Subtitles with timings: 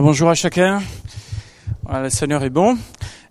[0.00, 0.80] bonjour à chacun.
[1.92, 2.78] le Seigneur est bon.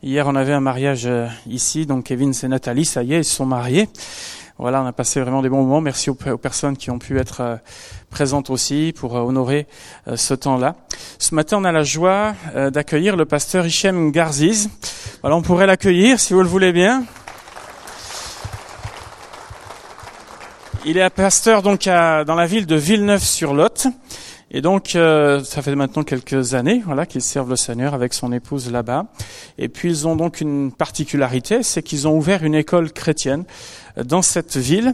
[0.03, 3.23] Hier, on avait un mariage euh, ici, donc Kevin et Nathalie, ça y est, ils
[3.23, 3.89] sont mariés.
[4.59, 5.81] Voilà, on a passé vraiment des bons moments.
[5.81, 7.55] Merci aux, personnes qui ont pu être euh,
[8.11, 9.65] présentes aussi pour euh, honorer
[10.13, 10.75] ce temps-là.
[11.17, 14.69] Ce matin, on a la joie d'accueillir le pasteur Hichem Garziz.
[15.21, 17.05] Voilà, on pourrait l'accueillir si vous le voulez bien.
[20.85, 23.87] Il est pasteur donc dans la ville de Villeneuve-sur-Lot.
[24.53, 28.33] Et donc, euh, ça fait maintenant quelques années, voilà, qu'ils servent le Seigneur avec son
[28.33, 29.05] épouse là-bas.
[29.57, 33.45] Et puis, ils ont donc une particularité, c'est qu'ils ont ouvert une école chrétienne
[34.03, 34.93] dans cette ville,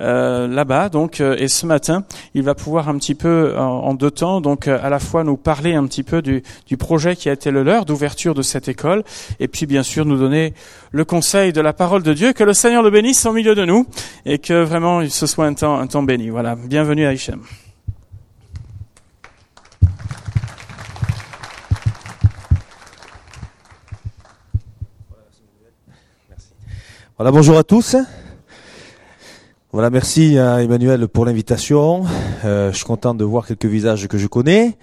[0.00, 0.88] euh, là-bas.
[0.88, 4.68] Donc, euh, et ce matin, il va pouvoir un petit peu, en, deux temps, donc
[4.68, 7.62] à la fois nous parler un petit peu du, du projet qui a été le
[7.62, 9.04] leur d'ouverture de cette école,
[9.38, 10.54] et puis bien sûr nous donner
[10.92, 12.32] le conseil de la parole de Dieu.
[12.32, 13.86] Que le Seigneur le bénisse au milieu de nous,
[14.24, 16.30] et que vraiment ce soit un temps, un temps béni.
[16.30, 16.56] Voilà.
[16.56, 17.40] Bienvenue à Hichem.
[27.16, 27.94] Voilà, bonjour à tous.
[29.70, 32.02] Voilà, merci à Emmanuel pour l'invitation.
[32.44, 34.76] Euh, je suis content de voir quelques visages que je connais,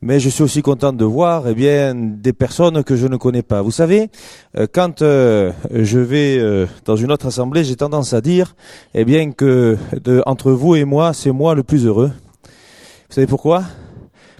[0.00, 3.42] mais je suis aussi content de voir eh bien des personnes que je ne connais
[3.42, 3.60] pas.
[3.60, 4.08] Vous savez,
[4.56, 6.40] euh, quand euh, je vais
[6.86, 8.56] dans une autre assemblée, j'ai tendance à dire
[8.94, 12.12] eh bien que de, entre vous et moi, c'est moi le plus heureux.
[12.44, 13.62] Vous savez pourquoi?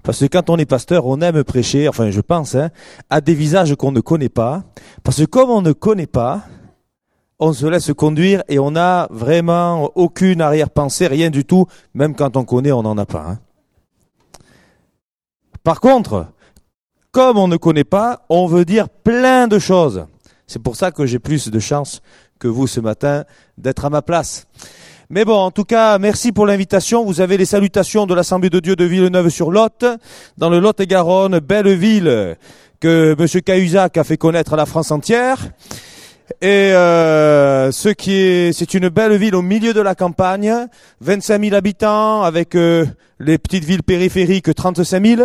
[0.03, 2.71] Parce que quand on est pasteur, on aime prêcher, enfin je pense, hein,
[3.11, 4.63] à des visages qu'on ne connaît pas.
[5.05, 6.45] Parce que comme on ne connaît pas,
[7.39, 11.67] on se laisse conduire et on n'a vraiment aucune arrière-pensée, rien du tout.
[11.95, 13.27] Même quand on connaît, on n'en a pas.
[13.29, 13.39] Hein.
[15.63, 16.27] Par contre,
[17.13, 20.07] comme on ne connaît pas, on veut dire plein de choses.
[20.47, 22.01] C'est pour ça que j'ai plus de chance
[22.39, 23.25] que vous ce matin
[23.57, 24.47] d'être à ma place.
[25.11, 27.05] Mais bon, en tout cas, merci pour l'invitation.
[27.05, 29.85] Vous avez les salutations de l'Assemblée de Dieu de Villeneuve-sur-Lot,
[30.37, 32.37] dans le Lot-et-Garonne, belle ville
[32.81, 33.43] que M.
[33.43, 35.51] Cahuzac a fait connaître à la France entière.
[36.41, 40.53] Et euh, ce qui est, c'est une belle ville au milieu de la campagne,
[41.01, 42.85] 25 000 habitants avec euh,
[43.21, 45.23] les petites villes périphériques 35 000.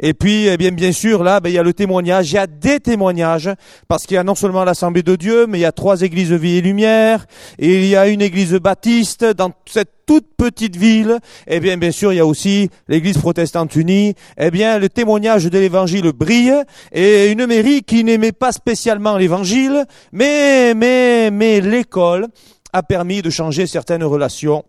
[0.00, 2.30] Et puis, eh bien, bien sûr, là, ben, il y a le témoignage.
[2.30, 3.50] Il y a des témoignages
[3.86, 6.32] parce qu'il y a non seulement l'Assemblée de Dieu, mais il y a trois églises
[6.32, 7.26] Vie et Lumière.
[7.58, 11.18] Et il y a une église baptiste dans cette toute petite ville.
[11.46, 14.14] Eh bien, bien sûr, il y a aussi l'église protestante unie.
[14.38, 16.54] Eh bien, le témoignage de l'évangile brille.
[16.92, 22.28] Et une mairie qui n'aimait pas spécialement l'évangile, mais, mais, mais l'école
[22.72, 24.64] a permis de changer certaines relations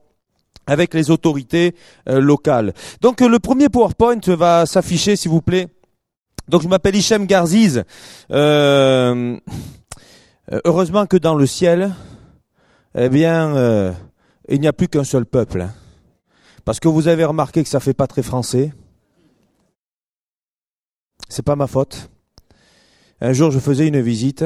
[0.70, 1.76] avec les autorités
[2.08, 2.74] euh, locales.
[3.02, 5.68] Donc le premier PowerPoint va s'afficher, s'il vous plaît.
[6.48, 7.84] Donc je m'appelle Hichem Garziz.
[8.32, 9.38] Euh,
[10.66, 11.92] heureusement que dans le ciel,
[12.96, 13.92] eh bien, euh,
[14.48, 15.62] il n'y a plus qu'un seul peuple.
[15.62, 15.74] Hein.
[16.66, 18.72] Parce que vous avez remarqué que ça fait pas très français.
[21.30, 22.10] C'est pas ma faute.
[23.22, 24.46] Un jour, je faisais une visite,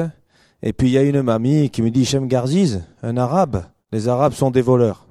[0.62, 3.64] et puis il y a une mamie qui me dit, Hichem Garziz, un arabe.
[3.92, 5.06] Les arabes sont des voleurs.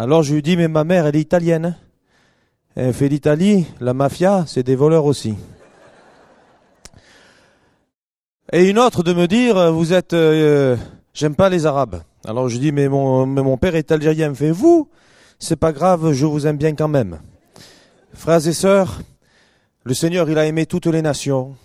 [0.00, 1.76] Alors je lui dis, mais ma mère, elle est italienne.
[2.76, 5.34] Elle fait l'Italie, la mafia, c'est des voleurs aussi.
[8.52, 10.76] Et une autre de me dire, vous êtes, euh,
[11.12, 12.00] j'aime pas les Arabes.
[12.24, 14.32] Alors je dis, mais mon, père est algérien.
[14.36, 14.88] Fait, vous,
[15.40, 17.18] c'est pas grave, je vous aime bien quand même.
[18.14, 19.00] Frères et sœurs,
[19.82, 21.56] le Seigneur, il a aimé toutes les nations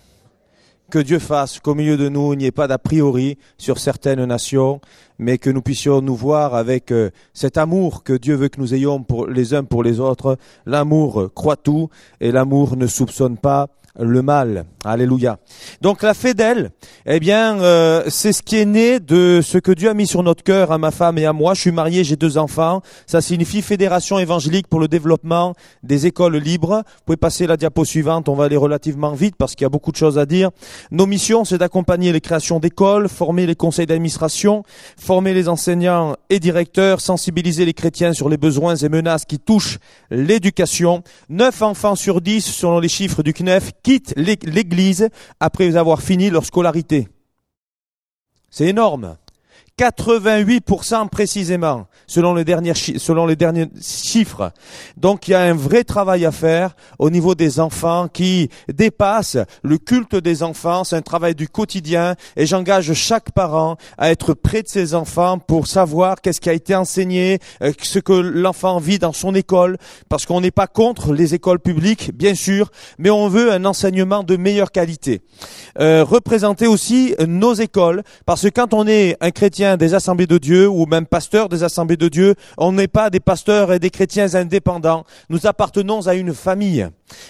[0.94, 4.24] que Dieu fasse qu'au milieu de nous, il n'y ait pas d'a priori sur certaines
[4.24, 4.80] nations,
[5.18, 8.74] mais que nous puissions nous voir avec euh, cet amour que Dieu veut que nous
[8.74, 10.38] ayons pour les uns pour les autres.
[10.66, 11.88] L'amour croit tout
[12.20, 14.64] et l'amour ne soupçonne pas le mal.
[14.84, 15.38] Alléluia.
[15.80, 16.70] Donc la d'elle,
[17.06, 20.22] eh bien, euh, c'est ce qui est né de ce que Dieu a mis sur
[20.22, 21.54] notre cœur, à ma femme et à moi.
[21.54, 22.82] Je suis marié, j'ai deux enfants.
[23.06, 26.82] Ça signifie Fédération évangélique pour le développement des écoles libres.
[26.86, 29.70] Vous pouvez passer la diapo suivante, on va aller relativement vite parce qu'il y a
[29.70, 30.50] beaucoup de choses à dire.
[30.90, 34.62] Nos missions, c'est d'accompagner les créations d'écoles, former les conseils d'administration,
[34.98, 39.78] former les enseignants et directeurs, sensibiliser les chrétiens sur les besoins et menaces qui touchent
[40.10, 41.02] l'éducation.
[41.28, 45.08] Neuf enfants sur dix, selon les chiffres du CNEF, quittent l'église
[45.38, 47.08] après avoir fini leur scolarité.
[48.50, 49.16] C'est énorme.
[49.76, 52.74] 88% précisément, selon les, derniers
[53.82, 54.52] chiffres.
[54.96, 59.36] Donc il y a un vrai travail à faire au niveau des enfants qui dépasse
[59.64, 60.84] le culte des enfants.
[60.84, 65.40] C'est un travail du quotidien et j'engage chaque parent à être près de ses enfants
[65.40, 69.76] pour savoir qu'est-ce qui a été enseigné, euh, ce que l'enfant vit dans son école,
[70.08, 74.22] parce qu'on n'est pas contre les écoles publiques, bien sûr, mais on veut un enseignement
[74.22, 75.22] de meilleure qualité.
[75.80, 80.38] Euh, représenter aussi nos écoles, parce que quand on est un chrétien des assemblées de
[80.38, 83.90] Dieu ou même pasteurs des assemblées de Dieu, on n'est pas des pasteurs et des
[83.90, 85.04] chrétiens indépendants.
[85.28, 86.86] Nous appartenons à une famille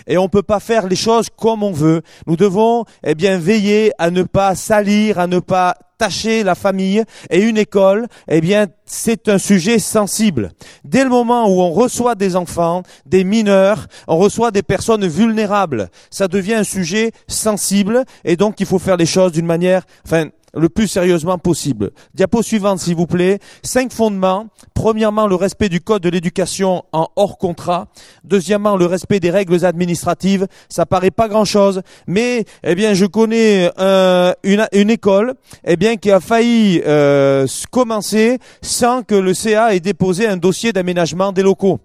[0.06, 2.02] et on ne peut pas faire les choses comme on veut.
[2.26, 7.04] Nous devons eh bien veiller à ne pas salir, à ne pas tâcher la famille
[7.30, 10.50] et une école, eh bien, c'est un sujet sensible.
[10.84, 15.88] Dès le moment où on reçoit des enfants, des mineurs, on reçoit des personnes vulnérables,
[16.10, 20.26] ça devient un sujet sensible et donc il faut faire les choses d'une manière, enfin,
[20.56, 21.90] le plus sérieusement possible.
[22.14, 23.38] Diapo suivante, s'il vous plaît.
[23.62, 24.46] Cinq fondements.
[24.74, 27.88] Premièrement, le respect du code de l'éducation en hors contrat.
[28.24, 30.46] Deuxièmement, le respect des règles administratives.
[30.68, 35.34] Ça paraît pas grand chose, mais eh bien, je connais euh, une, école,
[35.64, 40.72] eh bien, qui a failli euh, commencer sans que le CA ait déposé un dossier
[40.72, 41.80] d'aménagement des locaux.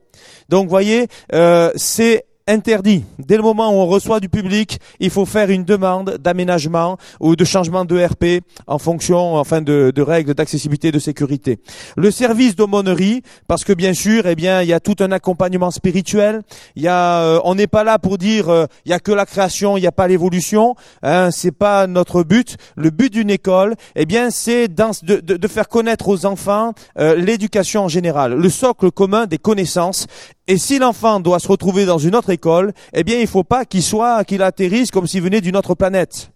[0.50, 3.06] Donc, voyez, euh, c'est interdit.
[3.20, 7.36] Dès le moment où on reçoit du public, il faut faire une demande d'aménagement ou
[7.36, 11.60] de changement de RP en fonction, enfin, de, règles d'accessibilité et de sécurité.
[11.96, 15.72] Le service d'aumônerie, parce que bien sûr, eh bien, il y a tout un accompagnement
[15.72, 16.42] spirituel.
[16.76, 19.12] Il y a, euh, on n'est pas là pour dire, euh, il y a que
[19.12, 20.76] la création, il n'y a pas l'évolution.
[21.04, 22.58] Hein, c'est pas notre but.
[22.76, 27.88] Le but d'une école, eh bien, c'est de, faire connaître aux enfants euh, l'éducation en
[27.88, 30.08] général, le socle commun des connaissances
[30.50, 33.44] et si l'enfant doit se retrouver dans une autre école, eh bien, il ne faut
[33.44, 36.32] pas qu'il soit, qu'il atterrisse comme s'il venait d'une autre planète.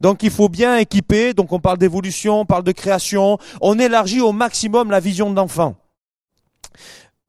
[0.00, 4.20] Donc il faut bien équiper, donc on parle d'évolution, on parle de création, on élargit
[4.20, 5.76] au maximum la vision de l'enfant.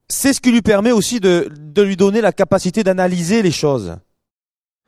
[0.10, 3.96] C'est ce qui lui permet aussi de, de lui donner la capacité d'analyser les choses.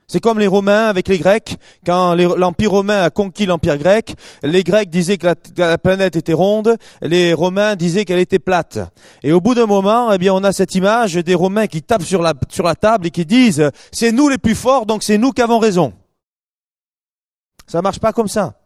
[0.10, 1.58] C'est comme les Romains avec les Grecs.
[1.86, 5.28] Quand l'Empire romain a conquis l'Empire grec, les Grecs disaient que
[5.58, 8.80] la, planète était ronde, les Romains disaient qu'elle était plate.
[9.22, 12.04] Et au bout d'un moment, eh bien, on a cette image des Romains qui tapent
[12.04, 12.34] sur la,
[12.76, 15.92] table et qui disent, c'est nous les plus forts, donc c'est nous qui avons raison.
[17.68, 18.57] Ça marche pas comme ça.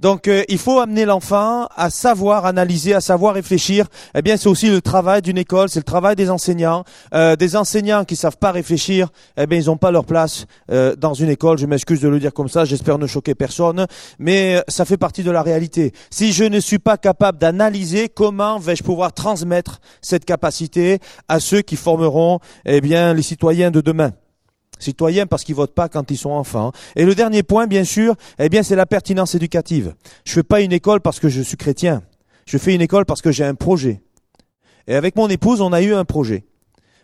[0.00, 3.86] Donc euh, il faut amener l'enfant à savoir analyser, à savoir réfléchir.
[4.14, 6.84] Eh bien, c'est aussi le travail d'une école, c'est le travail des enseignants.
[7.14, 10.94] Euh, des enseignants qui savent pas réfléchir, eh bien, ils n'ont pas leur place euh,
[10.96, 11.58] dans une école.
[11.58, 13.86] Je m'excuse de le dire comme ça, j'espère ne choquer personne,
[14.18, 15.92] mais ça fait partie de la réalité.
[16.10, 21.62] Si je ne suis pas capable d'analyser, comment vais-je pouvoir transmettre cette capacité à ceux
[21.62, 24.12] qui formeront, eh bien, les citoyens de demain?
[24.78, 26.72] Citoyens parce qu'ils votent pas quand ils sont enfants.
[26.96, 29.94] Et le dernier point, bien sûr, eh bien, c'est la pertinence éducative.
[30.24, 32.02] Je fais pas une école parce que je suis chrétien.
[32.46, 34.00] Je fais une école parce que j'ai un projet.
[34.86, 36.44] Et avec mon épouse, on a eu un projet.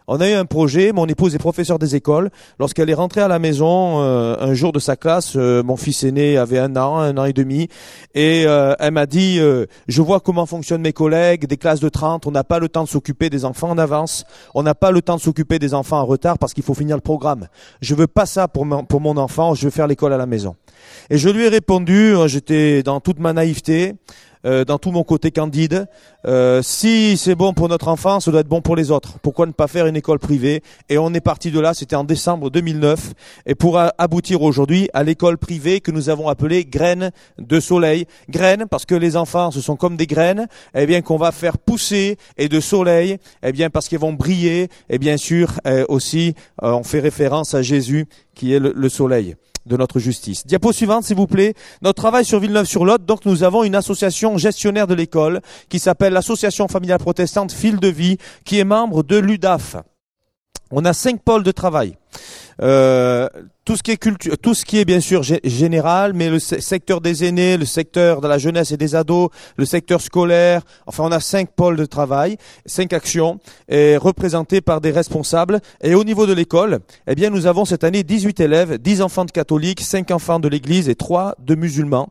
[0.07, 2.29] On a eu un projet, mon épouse est professeure des écoles.
[2.59, 6.05] Lorsqu'elle est rentrée à la maison euh, un jour de sa classe, euh, mon fils
[6.05, 7.69] aîné avait un an, un an et demi,
[8.15, 9.41] et euh, elle m'a dit,
[9.89, 12.85] je vois comment fonctionnent mes collègues, des classes de 30, on n'a pas le temps
[12.85, 14.25] de s'occuper des enfants en avance,
[14.55, 16.97] on n'a pas le temps de s'occuper des enfants en retard parce qu'il faut finir
[16.97, 17.49] le programme.
[17.81, 20.27] Je veux pas ça pour mon, pour mon enfant, je veux faire l'école à la
[20.27, 20.55] maison.
[21.09, 23.95] Et je lui ai répondu, j'étais dans toute ma naïveté,
[24.47, 25.87] euh, dans tout mon côté candide.
[26.27, 29.19] Euh, si c'est bon pour notre enfant, ça doit être bon pour les autres.
[29.21, 30.63] Pourquoi ne pas faire une école privée?
[30.89, 33.13] Et on est parti de là, c'était en décembre 2009,
[33.47, 38.07] et pour aboutir aujourd'hui à l'école privée que nous avons appelée Graines de Soleil.
[38.29, 41.59] Graines parce que les enfants, ce sont comme des graines, eh bien qu'on va faire
[41.59, 46.35] pousser, et de soleil, eh bien parce qu'ils vont briller, et bien sûr euh, aussi,
[46.61, 50.47] on fait référence à Jésus qui est le soleil de notre justice.
[50.47, 51.55] Diapo suivante, s'il vous plaît.
[51.83, 56.69] Notre travail sur Villeneuve-sur-Lot, donc nous avons une association gestionnaire de l'école qui s'appelle l'Association
[56.69, 59.77] familiale protestante Fil de Vie, qui est membre de l'UDAF.
[60.71, 61.97] On a cinq pôles de travail.
[62.63, 63.29] Euh,
[63.65, 67.01] tout ce qui est culture, tout ce qui est bien sûr général, mais le secteur
[67.01, 71.13] des aînés, le secteur de la jeunesse et des ados, le secteur scolaire, enfin on
[71.13, 75.61] a cinq pôles de travail, cinq actions, et représentés par des responsables.
[75.83, 79.25] Et au niveau de l'école, eh bien nous avons cette année 18 élèves, 10 enfants
[79.25, 82.11] de catholiques, 5 enfants de l'église et 3 de musulmans.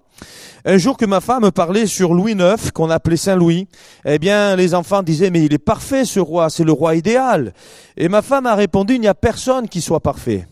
[0.66, 3.68] Un jour que ma femme parlait sur Louis IX, qu'on appelait Saint Louis,
[4.06, 7.54] eh bien les enfants disaient mais il est parfait ce roi, c'est le roi idéal.
[7.96, 10.43] Et ma femme a répondu il n'y a personne qui soit parfait.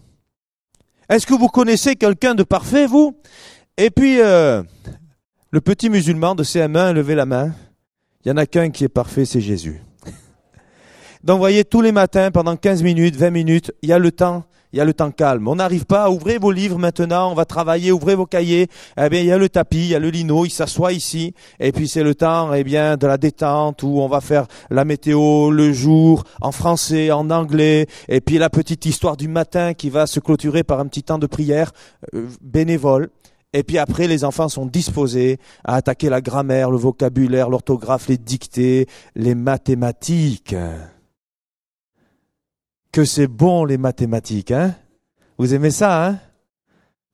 [1.11, 3.17] Est-ce que vous connaissez quelqu'un de parfait, vous?
[3.75, 4.63] Et puis, euh,
[5.49, 7.51] le petit musulman de CM1 a levé la main.
[8.23, 9.81] Il n'y en a qu'un qui est parfait, c'est Jésus.
[11.25, 14.45] Donc, voyez, tous les matins, pendant 15 minutes, 20 minutes, il y a le temps
[14.73, 15.47] il y a le temps calme.
[15.47, 18.67] On n'arrive pas à ouvrir vos livres maintenant, on va travailler, ouvrez vos cahiers.
[18.97, 21.33] Eh bien, il y a le tapis, il y a le lino, il s'assoit ici.
[21.59, 24.85] Et puis c'est le temps, eh bien, de la détente où on va faire la
[24.85, 27.87] météo, le jour, en français, en anglais.
[28.07, 31.19] Et puis la petite histoire du matin qui va se clôturer par un petit temps
[31.19, 31.71] de prière
[32.13, 33.09] euh, bénévole.
[33.53, 38.17] Et puis après, les enfants sont disposés à attaquer la grammaire, le vocabulaire, l'orthographe, les
[38.17, 40.55] dictées, les mathématiques
[42.91, 44.75] que c'est bon les mathématiques, hein
[45.37, 46.19] Vous aimez ça, hein?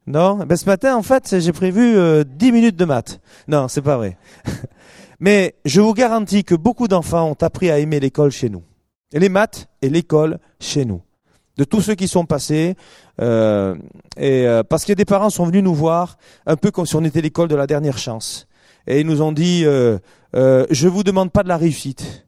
[0.06, 0.38] Non?
[0.38, 3.20] Ben, Ce matin, en fait, j'ai prévu euh, 10 minutes de maths.
[3.48, 4.18] Non, c'est pas vrai.
[5.20, 8.64] Mais je vous garantis que beaucoup d'enfants ont appris à aimer l'école chez nous.
[9.14, 11.02] Et les maths et l'école chez nous.
[11.58, 12.76] De tous ceux qui sont passés,
[13.20, 13.76] euh,
[14.16, 17.04] et euh, parce que des parents sont venus nous voir un peu comme si on
[17.04, 18.48] était l'école de la dernière chance.
[18.86, 19.98] Et ils nous ont dit, euh,
[20.36, 22.28] euh, je vous demande pas de la réussite.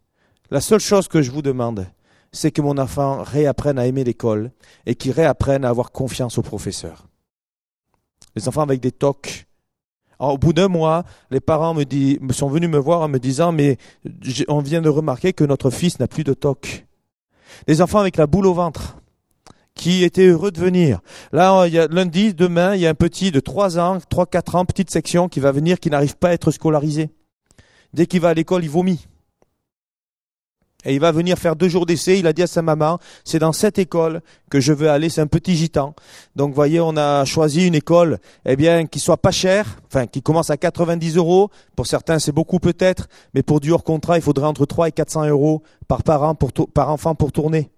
[0.52, 1.86] La seule chose que je vous demande,
[2.32, 4.52] c'est que mon enfant réapprenne à aimer l'école
[4.86, 7.08] et qu'il réapprenne à avoir confiance au professeur.
[8.36, 9.46] Les enfants avec des tocs.
[10.20, 11.86] Au bout d'un mois, les parents me,
[12.34, 13.78] sont venus me voir en me disant, mais
[14.50, 16.86] on vient de remarquer que notre fils n'a plus de tocs.
[17.68, 18.98] Les enfants avec la boule au ventre
[19.76, 21.00] qui étaient heureux de venir.
[21.32, 24.92] Là, lundi, demain, il y a un petit de 3 ans, 3, 4 ans, petite
[24.92, 27.10] section qui va venir, qui n'arrive pas à être scolarisé.
[27.94, 29.08] Dès qu'il va à l'école, il vomit.
[30.86, 32.20] Et il va venir faire deux jours d'essai.
[32.20, 35.10] Il a dit à sa maman, c'est dans cette école que je veux aller.
[35.10, 35.94] C'est un petit gitan.
[36.36, 40.22] Donc, voyez, on a choisi une école, eh bien, qui soit pas chère, enfin, qui
[40.22, 41.50] commence à 90 euros.
[41.76, 44.92] Pour certains, c'est beaucoup peut-être, mais pour du hors contrat, il faudrait entre 3 et
[44.92, 47.70] 400 euros par parent pour par enfant pour tourner.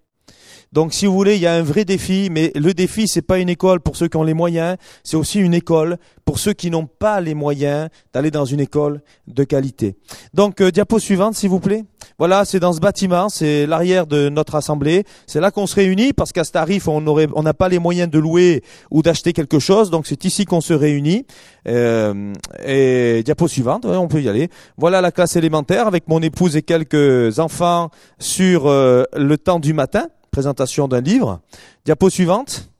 [0.72, 3.38] Donc, si vous voulez, il y a un vrai défi, mais le défi, c'est pas
[3.38, 6.70] une école pour ceux qui ont les moyens, c'est aussi une école pour ceux qui
[6.70, 9.96] n'ont pas les moyens d'aller dans une école de qualité.
[10.32, 11.84] Donc, euh, diapo suivante, s'il vous plaît.
[12.22, 15.02] Voilà, c'est dans ce bâtiment, c'est l'arrière de notre assemblée.
[15.26, 17.80] C'est là qu'on se réunit parce qu'à ce tarif, on n'aurait, on n'a pas les
[17.80, 18.62] moyens de louer
[18.92, 19.90] ou d'acheter quelque chose.
[19.90, 21.26] Donc, c'est ici qu'on se réunit.
[21.66, 22.32] Euh,
[22.64, 24.50] et diapo suivante, on peut y aller.
[24.76, 29.72] Voilà la classe élémentaire avec mon épouse et quelques enfants sur euh, le temps du
[29.72, 31.40] matin présentation d'un livre.
[31.84, 32.70] Diapo suivante.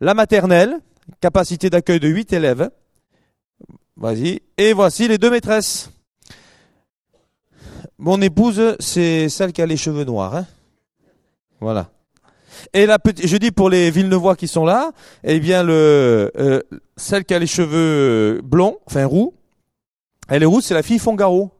[0.00, 0.74] La maternelle,
[1.20, 2.70] capacité d'accueil de 8 élèves.
[3.98, 4.40] Vas-y.
[4.56, 5.90] Et voici les deux maîtresses.
[7.98, 10.36] Mon épouse, c'est celle qui a les cheveux noirs.
[10.36, 10.46] Hein
[11.60, 11.90] voilà.
[12.72, 14.92] Et la petite, je dis pour les Villeneuvois qui sont là,
[15.24, 16.60] eh bien le euh,
[16.96, 19.34] celle qui a les cheveux blonds, enfin roux,
[20.28, 21.50] elle est rousse, c'est la fille Fongaro.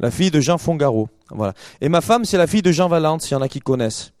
[0.00, 1.08] La fille de Jean Fongaro.
[1.30, 1.54] Voilà.
[1.80, 4.12] Et ma femme, c'est la fille de Jean Valente, s'il y en a qui connaissent.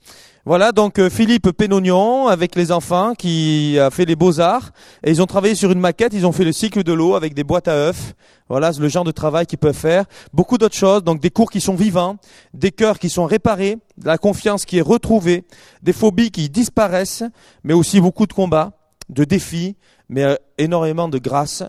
[0.48, 4.70] Voilà, donc euh, Philippe Pénognon, avec les enfants, qui a fait les beaux-arts.
[5.04, 7.34] Et ils ont travaillé sur une maquette, ils ont fait le cycle de l'eau avec
[7.34, 8.14] des boîtes à œufs.
[8.48, 10.06] Voilà, le genre de travail qu'ils peuvent faire.
[10.32, 12.16] Beaucoup d'autres choses, donc des cours qui sont vivants,
[12.54, 15.44] des cœurs qui sont réparés, la confiance qui est retrouvée,
[15.82, 17.24] des phobies qui disparaissent,
[17.62, 18.72] mais aussi beaucoup de combats,
[19.10, 19.76] de défis,
[20.08, 21.62] mais euh, énormément de grâce,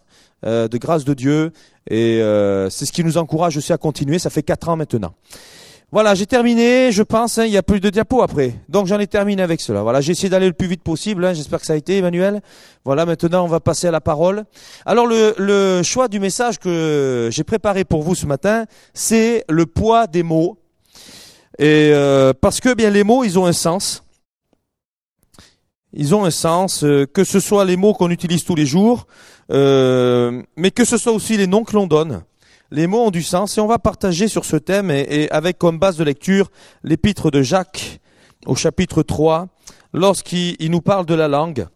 [0.46, 1.52] euh, de grâce de Dieu.
[1.90, 4.20] Et euh, c'est ce qui nous encourage aussi à continuer.
[4.20, 5.14] Ça fait quatre ans maintenant.
[5.92, 8.54] Voilà, j'ai terminé, je pense, hein, il y a plus de diapos après.
[8.70, 9.82] Donc j'en ai terminé avec cela.
[9.82, 12.42] Voilà, j'ai essayé d'aller le plus vite possible, hein, j'espère que ça a été, Emmanuel.
[12.86, 14.44] Voilà, maintenant on va passer à la parole.
[14.86, 20.06] Alors le, choix du message que j'ai préparé pour vous ce matin, c'est le poids
[20.06, 20.60] des mots.
[21.58, 24.04] Et euh, parce que bien les mots, ils ont un sens.
[25.94, 29.08] Ils ont un sens, euh, que ce soit les mots qu'on utilise tous les jours,
[29.52, 32.22] euh, mais que ce soit aussi les noms que l'on donne.
[32.72, 35.80] Les mots ont du sens et on va partager sur ce thème et, avec comme
[35.80, 36.52] base de lecture
[36.84, 38.00] l'épître de Jacques
[38.46, 39.48] au chapitre 3
[39.94, 41.68] lorsqu'il nous parle de la langue.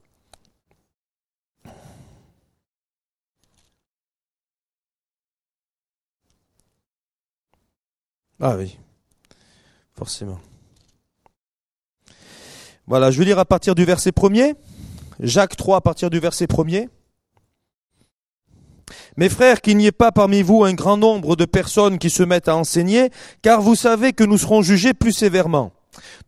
[8.39, 8.77] Ah oui,
[9.93, 10.39] forcément.
[12.85, 14.53] Voilà, je vais lire à partir du verset premier.
[15.19, 16.89] Jacques 3 à partir du verset premier.
[19.17, 22.23] Mes frères, qu'il n'y ait pas parmi vous un grand nombre de personnes qui se
[22.23, 23.09] mettent à enseigner,
[23.41, 25.71] car vous savez que nous serons jugés plus sévèrement.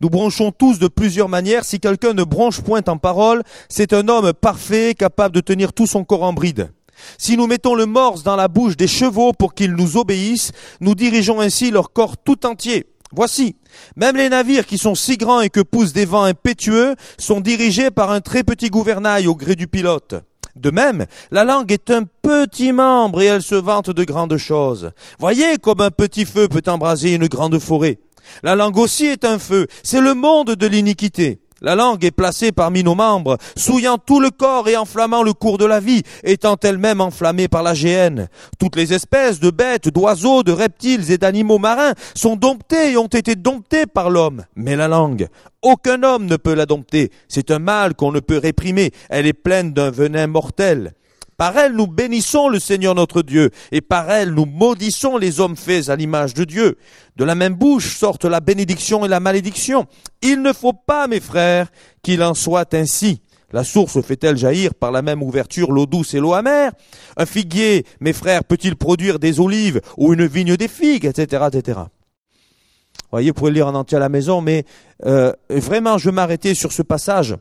[0.00, 1.64] Nous bronchons tous de plusieurs manières.
[1.64, 5.86] Si quelqu'un ne bronche point en parole, c'est un homme parfait, capable de tenir tout
[5.86, 6.70] son corps en bride.
[7.18, 10.94] Si nous mettons le morse dans la bouche des chevaux pour qu'ils nous obéissent, nous
[10.94, 12.86] dirigeons ainsi leur corps tout entier.
[13.12, 13.56] Voici,
[13.96, 17.90] même les navires qui sont si grands et que poussent des vents impétueux sont dirigés
[17.90, 20.14] par un très petit gouvernail au gré du pilote.
[20.56, 24.90] De même, la langue est un petit membre et elle se vante de grandes choses.
[25.18, 27.98] Voyez comme un petit feu peut embraser une grande forêt.
[28.42, 31.40] La langue aussi est un feu, c'est le monde de l'iniquité.
[31.62, 35.56] La langue est placée parmi nos membres, souillant tout le corps et enflammant le cours
[35.56, 38.28] de la vie, étant elle-même enflammée par la géhenne.
[38.58, 43.06] Toutes les espèces de bêtes, d'oiseaux, de reptiles et d'animaux marins sont domptées et ont
[43.06, 44.44] été domptées par l'homme.
[44.54, 45.28] Mais la langue,
[45.62, 47.10] aucun homme ne peut la dompter.
[47.26, 48.90] C'est un mal qu'on ne peut réprimer.
[49.08, 50.92] Elle est pleine d'un venin mortel.
[51.36, 55.56] Par elle, nous bénissons le Seigneur notre Dieu, et par elle, nous maudissons les hommes
[55.56, 56.78] faits à l'image de Dieu.
[57.16, 59.86] De la même bouche sortent la bénédiction et la malédiction.
[60.22, 61.68] Il ne faut pas, mes frères,
[62.02, 63.20] qu'il en soit ainsi.
[63.52, 66.72] La source fait-elle jaillir par la même ouverture l'eau douce et l'eau amère?
[67.16, 71.80] Un figuier, mes frères, peut-il produire des olives ou une vigne des figues, etc., etc.
[71.80, 74.64] Vous voyez, vous pouvez lire en entier à la maison, mais
[75.04, 77.36] euh, vraiment, je m'arrêtais sur ce passage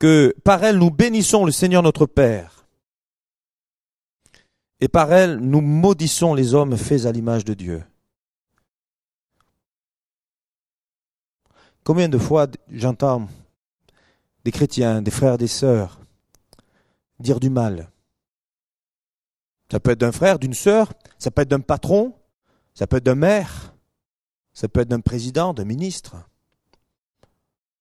[0.00, 2.66] que par elle nous bénissons le Seigneur notre Père.
[4.80, 7.84] Et par elles, nous maudissons les hommes faits à l'image de Dieu.
[11.84, 13.28] Combien de fois j'entends
[14.44, 16.00] des chrétiens, des frères, des sœurs
[17.18, 17.90] dire du mal
[19.70, 22.14] Ça peut être d'un frère, d'une sœur, ça peut être d'un patron,
[22.72, 23.74] ça peut être d'un maire,
[24.54, 26.16] ça peut être d'un président, d'un ministre.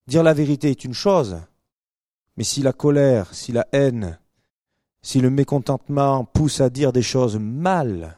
[0.08, 1.40] Dire la vérité est une chose,
[2.40, 4.18] mais si la colère, si la haine,
[5.02, 8.18] si le mécontentement pousse à dire des choses mal,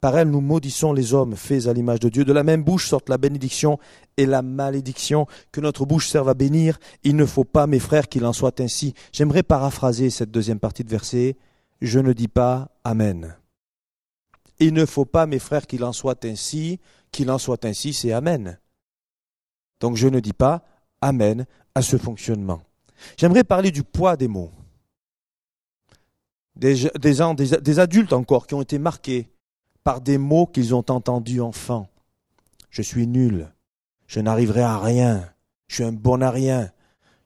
[0.00, 2.24] par elles nous maudissons les hommes faits à l'image de Dieu.
[2.24, 3.80] De la même bouche sortent la bénédiction
[4.16, 5.26] et la malédiction.
[5.50, 6.78] Que notre bouche serve à bénir.
[7.02, 8.94] Il ne faut pas, mes frères, qu'il en soit ainsi.
[9.12, 11.36] J'aimerais paraphraser cette deuxième partie de verset.
[11.80, 13.36] Je ne dis pas Amen.
[14.60, 16.78] Il ne faut pas, mes frères, qu'il en soit ainsi.
[17.10, 18.60] Qu'il en soit ainsi, c'est Amen.
[19.80, 20.62] Donc je ne dis pas
[21.04, 21.44] Amen
[21.74, 22.62] à ce fonctionnement.
[23.18, 24.50] J'aimerais parler du poids des mots.
[26.56, 29.28] Des, adultes encore qui ont été marqués
[29.82, 31.88] par des mots qu'ils ont entendus enfants.
[32.70, 33.52] Je suis nul,
[34.06, 35.28] je n'arriverai à rien,
[35.68, 36.70] je suis un bon à rien,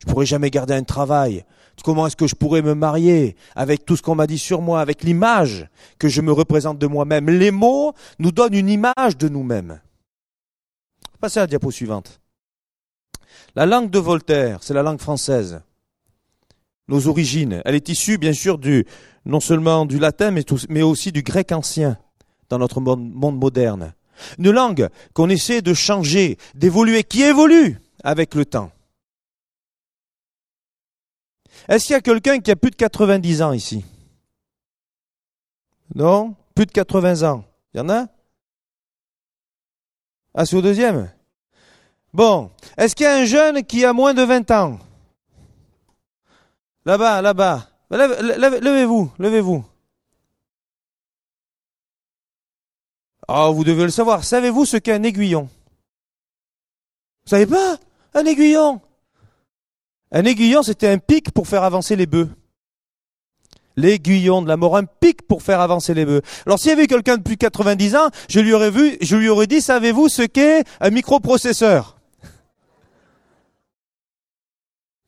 [0.01, 1.45] je pourrai jamais garder un travail.
[1.85, 4.81] Comment est-ce que je pourrais me marier avec tout ce qu'on m'a dit sur moi,
[4.81, 5.69] avec l'image
[6.01, 7.31] que je me représente de moi-même?
[7.31, 9.81] Les mots nous donnent une image de nous-mêmes.
[11.21, 12.21] Passez à la diapo suivante.
[13.54, 15.61] La langue de Voltaire, c'est la langue française.
[16.88, 18.87] Nos origines, elle est issue bien sûr du
[19.26, 21.99] non seulement du latin mais, aussi du grec ancien
[22.49, 23.95] dans notre monde, moderne.
[24.38, 28.73] Une langue qu'on essaie de changer, d'évoluer, qui évolue avec le temps.
[31.68, 33.85] Est-ce qu'il y a quelqu'un qui a plus de 90 ans ici?
[35.95, 36.35] Non?
[36.54, 37.45] Plus de 80 ans?
[37.75, 38.07] Il y en a?
[40.35, 41.11] Ah, c'est au deuxième?
[42.12, 42.50] Bon.
[42.77, 44.79] Est-ce qu'il y a un jeune qui a moins de 20 ans?
[46.85, 47.69] Là-bas, là-bas.
[47.91, 49.65] Levez-vous, levez-vous.
[53.27, 54.25] Ah, vous devez le savoir.
[54.25, 55.50] Savez-vous ce qu'est un aiguillon?
[57.25, 57.77] Vous savez pas?
[58.15, 58.81] Un aiguillon?
[60.11, 62.31] Un aiguillon, c'était un pic pour faire avancer les bœufs.
[63.77, 66.23] L'aiguillon de la mort, un pic pour faire avancer les bœufs.
[66.47, 69.47] Alors s'il y avait quelqu'un depuis 90 ans, je lui aurais vu, je lui aurais
[69.47, 71.98] dit, savez-vous ce qu'est un microprocesseur?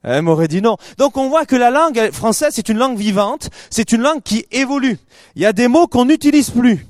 [0.02, 0.76] Elle m'aurait dit non.
[0.98, 4.46] Donc on voit que la langue française, c'est une langue vivante, c'est une langue qui
[4.50, 4.98] évolue.
[5.34, 6.86] Il y a des mots qu'on n'utilise plus.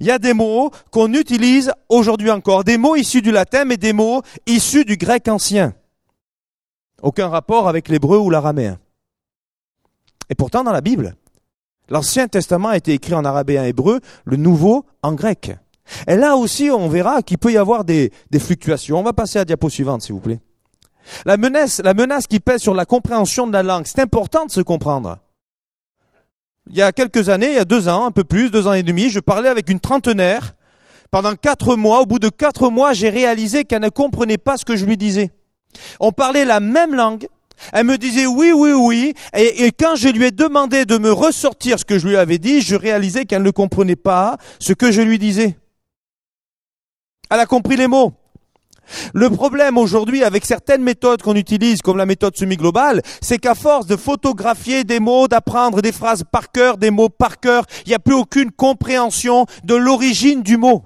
[0.00, 3.76] Il y a des mots qu'on utilise aujourd'hui encore, des mots issus du latin, mais
[3.76, 5.74] des mots issus du grec ancien.
[7.02, 8.78] Aucun rapport avec l'hébreu ou l'araméen.
[10.30, 11.14] Et pourtant, dans la Bible,
[11.88, 15.52] l'Ancien Testament a été écrit en arabe hébreu, le Nouveau en grec.
[16.06, 18.98] Et là aussi, on verra qu'il peut y avoir des, des fluctuations.
[18.98, 20.40] On va passer à la diapo suivante, s'il vous plaît.
[21.24, 25.18] La menace, qui pèse sur la compréhension de la langue, c'est important de se comprendre
[26.70, 28.72] il y a quelques années, il y a deux ans, un peu plus, deux ans
[28.72, 30.54] et demi, je parlais avec une trentenaire.
[31.10, 34.66] Pendant quatre mois, au bout de quatre mois, j'ai réalisé qu'elle ne comprenait pas ce
[34.66, 35.30] que je lui disais.
[36.00, 37.28] On parlait la même langue.
[37.72, 39.14] Elle me disait oui, oui, oui.
[39.34, 42.60] Et quand je lui ai demandé de me ressortir ce que je lui avais dit,
[42.60, 45.56] je réalisais qu'elle ne comprenait pas ce que je lui disais.
[47.30, 48.12] Elle a compris les mots.
[49.14, 53.86] Le problème aujourd'hui avec certaines méthodes qu'on utilise, comme la méthode semi-globale, c'est qu'à force
[53.86, 57.94] de photographier des mots, d'apprendre des phrases par cœur, des mots par cœur, il n'y
[57.94, 60.84] a plus aucune compréhension de l'origine du mot.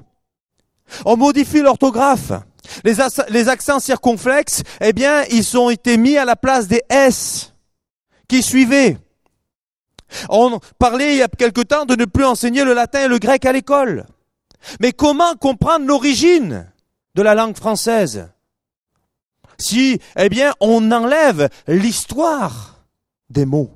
[1.04, 2.32] On modifie l'orthographe.
[2.84, 2.94] Les,
[3.28, 7.54] les, accents circonflexes, eh bien, ils ont été mis à la place des S
[8.28, 8.98] qui suivaient.
[10.28, 13.18] On parlait il y a quelque temps de ne plus enseigner le latin et le
[13.18, 14.06] grec à l'école.
[14.80, 16.71] Mais comment comprendre l'origine
[17.14, 18.28] de la langue française.
[19.58, 22.84] Si, eh bien, on enlève l'histoire
[23.30, 23.70] des mots.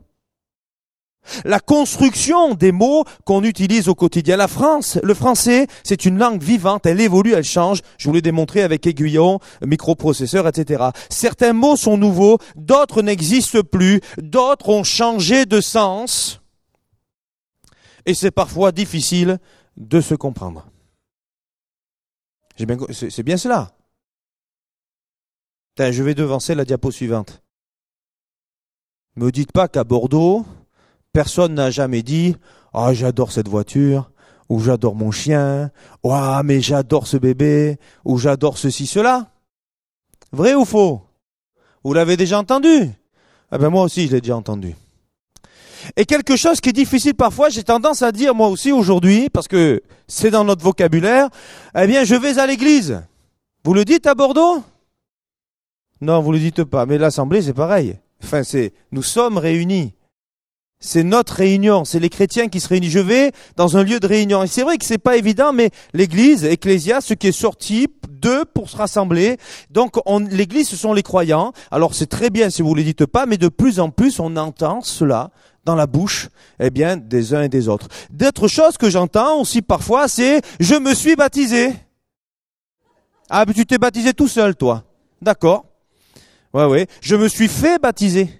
[1.44, 4.37] La construction des mots qu'on utilise au quotidien.
[4.37, 7.81] La France, le français, c'est une langue vivante, elle évolue, elle change.
[7.99, 10.90] Je vous l'ai démontré avec aiguillon, microprocesseur, etc.
[11.11, 16.40] Certains mots sont nouveaux, d'autres n'existent plus, d'autres ont changé de sens.
[18.07, 19.38] Et c'est parfois difficile
[19.77, 20.64] de se comprendre
[22.90, 23.73] c'est bien cela.
[25.79, 27.42] je vais devancer la diapo suivante.
[29.16, 30.45] Me dites pas qu'à Bordeaux,
[31.12, 32.37] personne n'a jamais dit
[32.73, 34.11] Ah, j'adore cette voiture,
[34.49, 35.71] ou j'adore mon chien,
[36.03, 39.31] ou ah, mais j'adore ce bébé, ou j'adore ceci, cela.
[40.33, 41.03] Vrai ou faux?
[41.85, 42.90] Vous l'avez déjà entendu?
[43.51, 44.75] Ah ben moi aussi je l'ai déjà entendu.
[45.96, 49.49] Et quelque chose qui est difficile parfois, j'ai tendance à dire moi aussi aujourd'hui, parce
[49.49, 51.29] que c'est dans notre vocabulaire,
[51.79, 53.03] eh bien je vais à l'église.
[53.64, 54.62] Vous le dites à Bordeaux?
[56.01, 57.96] Non, vous le dites pas, mais l'assemblée c'est pareil.
[58.22, 59.92] Enfin, c'est nous sommes réunis.
[60.79, 62.92] C'est notre réunion, c'est les chrétiens qui se réunissent.
[62.92, 64.42] Je vais dans un lieu de réunion.
[64.42, 68.44] Et c'est vrai que c'est pas évident, mais l'église, Ecclésia, ce qui est sorti d'eux
[68.44, 69.38] pour se rassembler.
[69.70, 69.94] Donc,
[70.31, 71.53] l'église, ce sont les croyants.
[71.70, 74.20] Alors, c'est très bien si vous ne le dites pas, mais de plus en plus,
[74.20, 75.31] on entend cela
[75.66, 77.88] dans la bouche, eh bien, des uns et des autres.
[78.09, 81.74] D'autres choses que j'entends aussi parfois, c'est, je me suis baptisé.
[83.29, 84.85] Ah, mais tu t'es baptisé tout seul, toi.
[85.20, 85.66] D'accord.
[86.55, 86.87] Ouais, ouais.
[87.02, 88.31] Je me suis fait baptiser.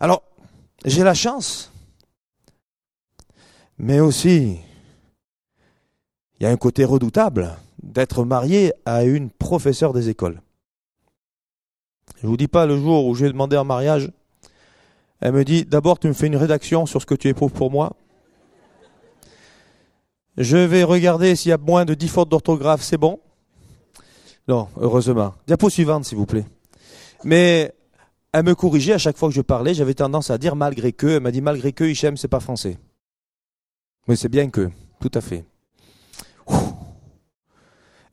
[0.00, 0.24] Alors,
[0.84, 1.70] j'ai la chance,
[3.78, 4.58] mais aussi,
[6.40, 10.42] il y a un côté redoutable d'être marié à une professeure des écoles.
[12.22, 14.10] Je vous dis pas le jour où j'ai demandé en mariage,
[15.20, 17.70] elle me dit d'abord tu me fais une rédaction sur ce que tu éprouves pour
[17.70, 17.96] moi.
[20.36, 23.20] Je vais regarder s'il y a moins de 10 fautes d'orthographe, c'est bon.
[24.48, 25.34] Non, heureusement.
[25.46, 26.44] Diapo suivante, s'il vous plaît.
[27.24, 27.74] Mais
[28.32, 29.74] elle me corrigeait à chaque fois que je parlais.
[29.74, 31.06] J'avais tendance à dire malgré que.
[31.06, 32.78] Elle m'a dit malgré que, Hichem, c'est pas français.
[34.08, 34.70] Mais c'est bien que.
[35.00, 35.44] Tout à fait.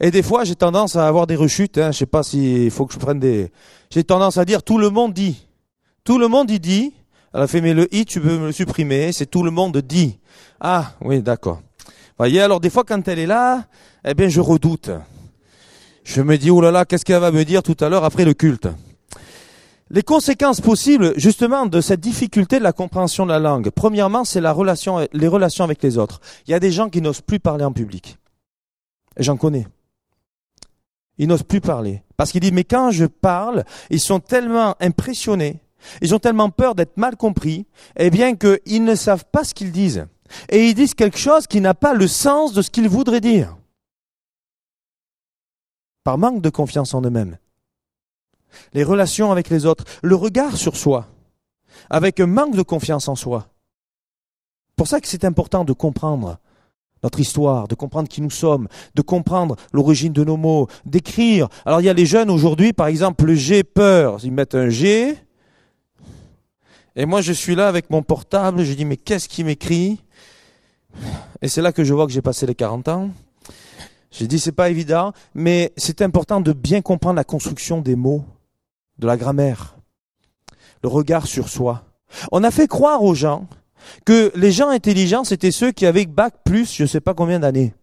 [0.03, 1.77] Et des fois, j'ai tendance à avoir des rechutes.
[1.77, 1.93] Hein.
[1.93, 3.53] Je sais pas s'il faut que je prenne des.
[3.89, 5.47] J'ai tendance à dire tout le monde dit.
[6.03, 6.93] Tout le monde y dit.
[7.33, 9.13] Elle a fait mais le i, tu peux me le supprimer.
[9.13, 10.19] C'est tout le monde dit.
[10.59, 11.61] Ah oui, d'accord.
[12.17, 13.65] Voyez, alors des fois quand elle est là,
[14.03, 14.91] eh bien je redoute.
[16.03, 18.25] Je me dis oh là là, qu'est-ce qu'elle va me dire tout à l'heure après
[18.25, 18.67] le culte?
[19.89, 23.69] Les conséquences possibles justement de cette difficulté de la compréhension de la langue.
[23.69, 26.19] Premièrement, c'est la relation, les relations avec les autres.
[26.45, 28.17] Il y a des gens qui n'osent plus parler en public.
[29.17, 29.65] J'en connais.
[31.17, 32.03] Ils n'osent plus parler.
[32.17, 35.61] Parce qu'ils disent, mais quand je parle, ils sont tellement impressionnés,
[36.01, 37.65] ils ont tellement peur d'être mal compris,
[37.97, 40.07] eh bien qu'ils ne savent pas ce qu'ils disent.
[40.49, 43.57] Et ils disent quelque chose qui n'a pas le sens de ce qu'ils voudraient dire.
[46.03, 47.37] Par manque de confiance en eux-mêmes.
[48.73, 51.07] Les relations avec les autres, le regard sur soi,
[51.89, 53.47] avec un manque de confiance en soi.
[54.75, 56.39] Pour ça que c'est important de comprendre
[57.03, 61.49] notre histoire, de comprendre qui nous sommes, de comprendre l'origine de nos mots, d'écrire.
[61.65, 65.15] Alors il y a les jeunes aujourd'hui, par exemple, j'ai peur, ils mettent un G,
[66.95, 70.01] et moi je suis là avec mon portable, je dis mais qu'est-ce qui m'écrit?
[71.41, 73.09] Et c'est là que je vois que j'ai passé les 40 ans.
[74.11, 78.23] J'ai dit c'est pas évident, mais c'est important de bien comprendre la construction des mots,
[78.99, 79.75] de la grammaire,
[80.83, 81.83] le regard sur soi.
[82.31, 83.47] On a fait croire aux gens
[84.05, 87.39] que les gens intelligents, c'était ceux qui avaient bac plus je ne sais pas combien
[87.39, 87.73] d'années.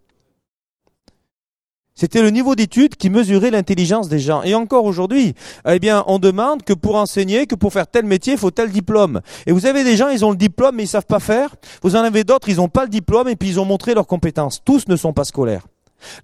[2.01, 4.43] C'était le niveau d'études qui mesurait l'intelligence des gens.
[4.43, 5.35] Et encore aujourd'hui,
[5.69, 8.71] eh bien, on demande que pour enseigner, que pour faire tel métier, il faut tel
[8.71, 9.21] diplôme.
[9.45, 11.55] Et vous avez des gens, ils ont le diplôme, mais ils savent pas faire.
[11.83, 14.07] Vous en avez d'autres, ils n'ont pas le diplôme, et puis ils ont montré leurs
[14.07, 14.63] compétences.
[14.65, 15.67] Tous ne sont pas scolaires.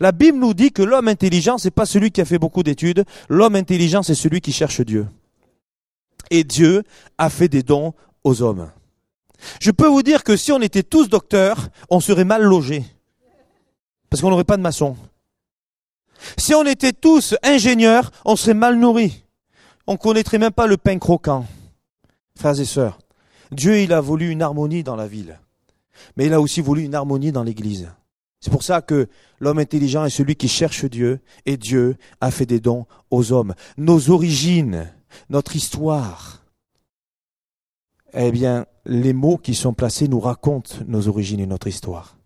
[0.01, 3.05] La Bible nous dit que l'homme intelligent, c'est pas celui qui a fait beaucoup d'études.
[3.29, 5.07] L'homme intelligent, c'est celui qui cherche Dieu.
[6.31, 6.85] Et Dieu
[7.19, 7.93] a fait des dons
[8.25, 8.71] aux hommes.
[9.61, 12.85] Je peux vous dire que si on était tous docteurs, on serait mal logés.
[14.11, 14.97] Parce qu'on n'aurait pas de maçon.
[16.39, 19.25] Si on était tous ingénieurs, on serait mal nourris.
[19.87, 21.47] On connaîtrait même pas le pain croquant.
[22.39, 22.99] Frères et sœurs,
[23.53, 25.39] Dieu, a voulu une harmonie dans la ville.
[26.17, 27.91] Mais il a aussi voulu une harmonie dans l'église.
[28.41, 29.09] C'est pour ça que
[29.41, 33.55] l'homme intelligent est celui qui cherche Dieu, et Dieu a fait des dons aux hommes.
[33.77, 34.91] Nos origines,
[35.31, 36.43] notre histoire,
[38.13, 42.17] eh bien, les mots qui sont placés nous racontent nos origines et notre histoire.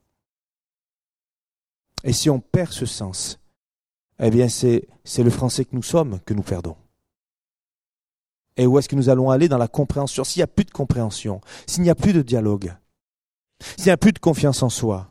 [2.05, 3.39] Et si on perd ce sens,
[4.19, 6.77] eh bien, c'est, c'est le français que nous sommes que nous perdons.
[8.57, 10.25] Et où est-ce que nous allons aller dans la compréhension?
[10.25, 12.75] S'il n'y a plus de compréhension, s'il n'y a plus de dialogue,
[13.77, 15.10] s'il n'y a plus de confiance en soi.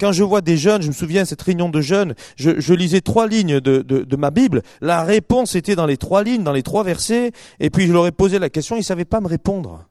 [0.00, 3.26] Quand je vois des jeunes, je me souviens cette réunion de jeunes, je, lisais trois
[3.26, 7.32] lignes de, ma Bible, la réponse était dans les trois lignes, dans les trois versets,
[7.60, 9.86] et puis je leur ai posé la question, ils ne savaient pas me répondre.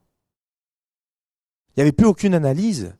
[1.69, 2.93] Il n'y avait plus aucune analyse.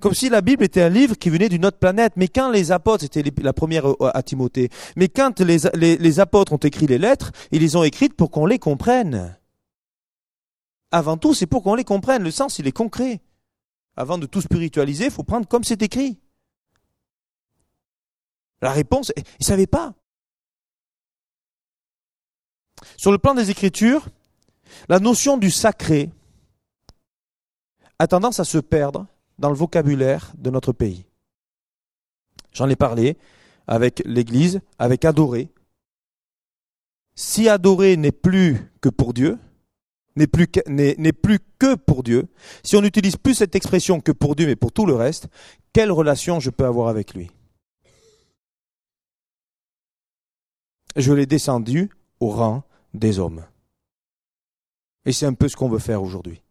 [0.00, 2.14] Comme si la Bible était un livre qui venait d'une autre planète.
[2.16, 6.52] Mais quand les apôtres, c'était la première euh, à Timothée, mais quand les, les, apôtres
[6.52, 9.36] ont écrit les lettres, ils les ont écrites pour qu'on les comprenne.
[10.90, 12.22] Avant tout, c'est pour qu'on les comprenne.
[12.22, 13.20] Le sens, il est concret.
[13.96, 16.18] Avant de tout spiritualiser, il faut prendre comme c'est écrit.
[18.60, 19.94] La réponse, ils ne savaient pas.
[22.96, 24.08] Sur le plan des Écritures,
[24.88, 26.10] la notion du sacré,
[27.98, 29.06] a tendance à se perdre
[29.38, 31.06] dans le vocabulaire de notre pays.
[32.52, 33.16] J'en ai parlé
[33.66, 35.50] avec l'Église, avec adorer.
[37.14, 39.38] Si adorer n'est plus que pour Dieu,
[40.16, 40.46] n'est plus,
[41.58, 42.28] que, pour Dieu,
[42.62, 45.28] si on n'utilise plus cette expression que pour Dieu mais pour tout le reste,
[45.72, 47.30] quelle relation je peux avoir avec lui?
[50.96, 53.44] Je l'ai descendu au rang des hommes.
[55.04, 56.42] Et c'est un peu ce qu'on veut faire aujourd'hui.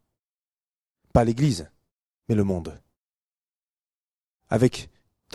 [1.14, 1.70] Pas l'Église,
[2.28, 2.78] mais le monde.
[4.50, 4.90] Avec,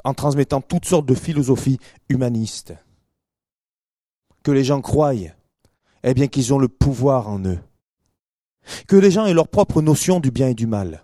[0.04, 2.74] en transmettant toutes sortes de philosophies humanistes.
[4.42, 7.58] Que les gens croient, eh bien qu'ils ont le pouvoir en eux.
[8.86, 11.02] Que les gens aient leur propre notion du bien et du mal.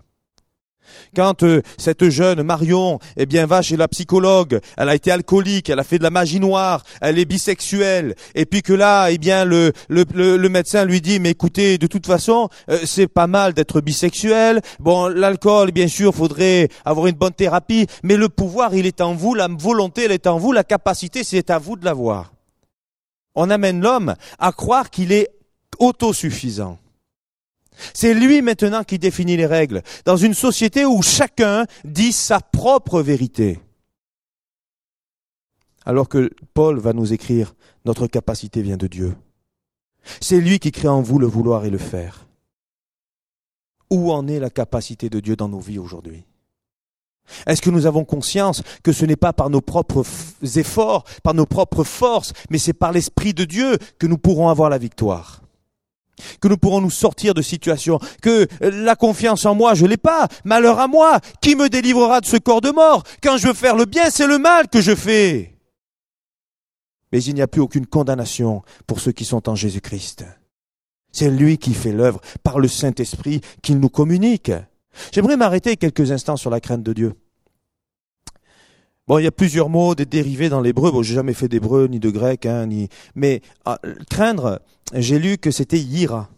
[1.15, 5.69] Quand euh, cette jeune Marion, eh bien, va chez la psychologue, elle a été alcoolique,
[5.69, 9.17] elle a fait de la magie noire, elle est bisexuelle, et puis que là, eh
[9.17, 13.27] bien, le, le, le, médecin lui dit, mais écoutez, de toute façon, euh, c'est pas
[13.27, 14.61] mal d'être bisexuel.
[14.79, 19.13] Bon, l'alcool, bien sûr, faudrait avoir une bonne thérapie, mais le pouvoir, il est en
[19.13, 22.33] vous, la volonté, elle est en vous, la capacité, c'est à vous de l'avoir.
[23.35, 25.29] On amène l'homme à croire qu'il est
[25.79, 26.77] autosuffisant.
[27.93, 33.01] C'est lui maintenant qui définit les règles, dans une société où chacun dit sa propre
[33.01, 33.59] vérité.
[35.85, 37.53] Alors que Paul va nous écrire,
[37.85, 39.15] notre capacité vient de Dieu.
[40.21, 42.27] C'est lui qui crée en vous le vouloir et le faire.
[43.91, 46.23] Où en est la capacité de Dieu dans nos vies aujourd'hui?
[47.47, 50.05] Est-ce que nous avons conscience que ce n'est pas par nos propres
[50.57, 54.69] efforts, par nos propres forces, mais c'est par l'Esprit de Dieu que nous pourrons avoir
[54.69, 55.44] la victoire?
[56.41, 60.27] Que nous pourrons nous sortir de situations, que la confiance en moi, je l'ai pas,
[60.43, 63.03] malheur à moi, qui me délivrera de ce corps de mort?
[63.21, 65.57] Quand je veux faire le bien, c'est le mal que je fais.
[67.11, 70.25] Mais il n'y a plus aucune condamnation pour ceux qui sont en Jésus-Christ.
[71.11, 74.51] C'est lui qui fait l'œuvre par le Saint-Esprit qu'il nous communique.
[75.13, 77.13] J'aimerais m'arrêter quelques instants sur la crainte de Dieu.
[79.07, 80.91] Bon, il y a plusieurs mots, des dérivés dans l'hébreu.
[80.91, 82.89] Bon, j'ai jamais fait d'hébreu ni de grec, hein, ni.
[83.13, 84.61] Mais ah, craindre,
[84.93, 86.29] j'ai lu que c'était yira.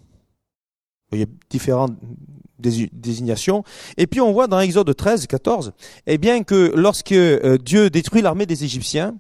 [1.12, 1.94] Il y a différentes
[2.60, 3.64] désignations.
[3.98, 5.74] Et puis on voit dans Exode 13, 14,
[6.06, 9.16] eh bien que lorsque euh, Dieu détruit l'armée des Égyptiens,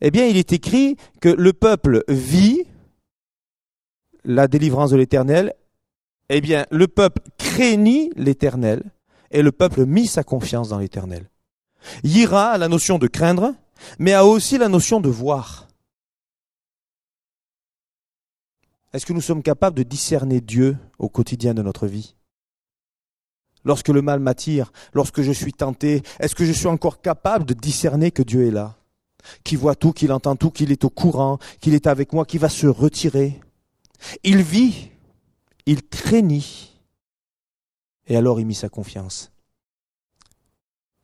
[0.00, 2.64] eh bien il est écrit que le peuple vit
[4.24, 5.54] la délivrance de l'Éternel.
[6.28, 8.82] Eh bien, le peuple craignit l'Éternel
[9.30, 11.28] et le peuple mit sa confiance dans l'Éternel.
[12.04, 13.54] Yira a la notion de craindre,
[13.98, 15.66] mais a aussi la notion de voir.
[18.92, 22.16] Est-ce que nous sommes capables de discerner Dieu au quotidien de notre vie?
[23.64, 27.54] Lorsque le mal m'attire, lorsque je suis tenté, est-ce que je suis encore capable de
[27.54, 28.76] discerner que Dieu est là?
[29.44, 32.40] Qu'il voit tout, qu'il entend tout, qu'il est au courant, qu'il est avec moi, qu'il
[32.40, 33.38] va se retirer?
[34.24, 34.90] Il vit,
[35.66, 36.80] il craignit,
[38.06, 39.30] et alors il mit sa confiance.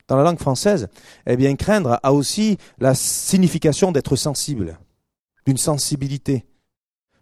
[0.09, 0.89] Dans la langue française,
[1.27, 4.79] eh bien, craindre a aussi la signification d'être sensible,
[5.45, 6.47] d'une sensibilité.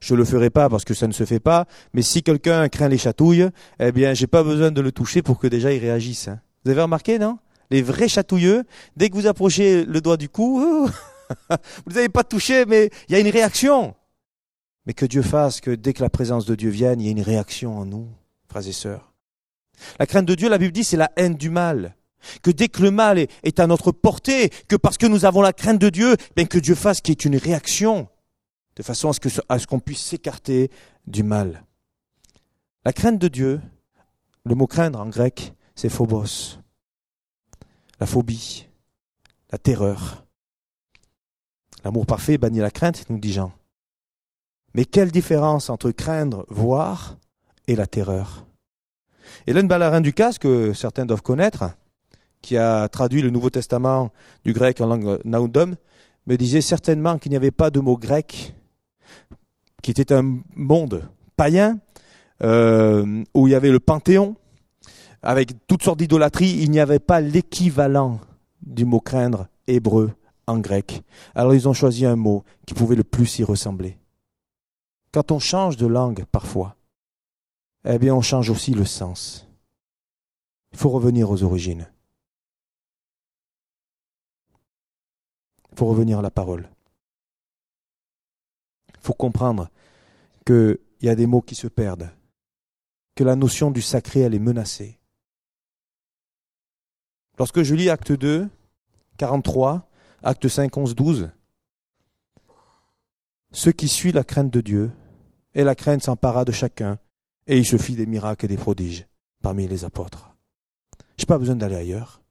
[0.05, 1.65] Je le ferai pas parce que ça ne se fait pas,
[1.95, 3.49] mais si quelqu'un craint les chatouilles,
[3.81, 6.29] eh bien, j'ai pas besoin de le toucher pour que déjà il réagisse.
[6.29, 6.41] Hein.
[6.63, 7.39] Vous avez remarqué, non?
[7.71, 8.65] Les vrais chatouilleux,
[8.99, 10.61] dès que vous approchez le doigt du cou,
[11.87, 13.95] vous n'avez pas touché, mais il y a une réaction.
[14.85, 17.13] Mais que Dieu fasse que dès que la présence de Dieu vienne, il y ait
[17.13, 18.07] une réaction en nous,
[18.47, 19.15] frères et sœurs.
[19.99, 21.97] La crainte de Dieu, la Bible dit, c'est la haine du mal
[22.43, 25.53] que dès que le mal est, à notre portée, que parce que nous avons la
[25.53, 28.09] crainte de Dieu, bien que Dieu fasse qu'il y ait une réaction,
[28.77, 29.11] de façon
[29.49, 30.71] à ce qu'on puisse s'écarter
[31.07, 31.65] du mal.
[32.85, 33.61] La crainte de Dieu,
[34.45, 36.59] le mot craindre en grec, c'est phobos.
[38.01, 38.69] La phobie,
[39.51, 40.27] la terreur.
[41.85, 43.53] L'amour parfait bannit la crainte, nous dit Jean.
[44.75, 47.19] Mais quelle différence entre craindre, voir,
[47.67, 48.47] et la terreur?
[49.47, 51.71] Hélène Ballarin-Ducasse, que certains doivent connaître,
[52.43, 54.13] qui a traduit le Nouveau Testament
[54.45, 55.77] du grec en langue naoudom,
[56.27, 58.55] me disait certainement qu'il n'y avait pas de mot grec,
[59.83, 61.79] qui était un monde païen,
[62.43, 64.37] euh, où il y avait le panthéon,
[65.23, 68.21] avec toutes sortes d'idolâtries, il n'y avait pas l'équivalent
[68.63, 70.13] du mot craindre hébreu
[70.47, 71.03] en grec.
[71.35, 73.99] Alors ils ont choisi un mot qui pouvait le plus y ressembler.
[75.13, 76.77] Quand on change de langue parfois,
[77.85, 79.49] eh bien on change aussi le sens.
[80.73, 81.89] Il faut revenir aux origines.
[85.73, 86.69] Il faut revenir à la parole.
[89.05, 89.69] Faut comprendre
[90.47, 92.11] qu'il y a des mots qui se perdent,
[93.15, 94.99] que la notion du sacré, elle est menacée.
[97.39, 98.49] Lorsque je lis Acte 2,
[99.19, 99.91] 43,
[100.23, 101.31] Acte 5, 11, 12,
[103.53, 104.91] ce qui suit la crainte de Dieu,
[105.53, 106.99] et la crainte s'empara de chacun,
[107.47, 109.07] et il se fit des miracles et des prodiges
[109.43, 110.35] parmi les apôtres.
[111.19, 112.23] Je n'ai pas besoin d'aller ailleurs.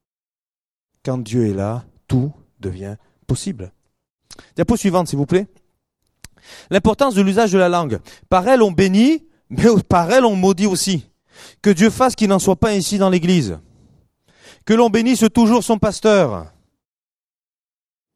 [1.04, 2.96] Quand Dieu est là, tout devient
[3.28, 3.72] possible.
[4.56, 5.46] Diapo suivante, s'il vous plaît.
[6.70, 8.00] L'importance de l'usage de la langue.
[8.28, 11.06] Par elle, on bénit, mais par elle, on maudit aussi.
[11.62, 13.58] Que Dieu fasse qu'il n'en soit pas ainsi dans l'Église.
[14.64, 16.46] Que l'on bénisse toujours son pasteur.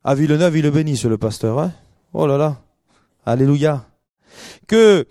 [0.05, 1.59] À Villeneuve, il le bénisse, le pasteur.
[1.59, 1.73] Hein
[2.15, 2.57] oh là là.
[3.27, 3.85] Alléluia.
[4.67, 5.07] Que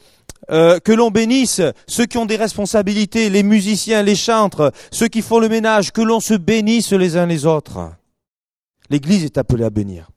[0.49, 5.21] euh, que l'on bénisse ceux qui ont des responsabilités, les musiciens, les chantres, ceux qui
[5.21, 7.91] font le ménage, que l'on se bénisse les uns les autres.
[8.89, 10.09] L'Église est appelée à bénir.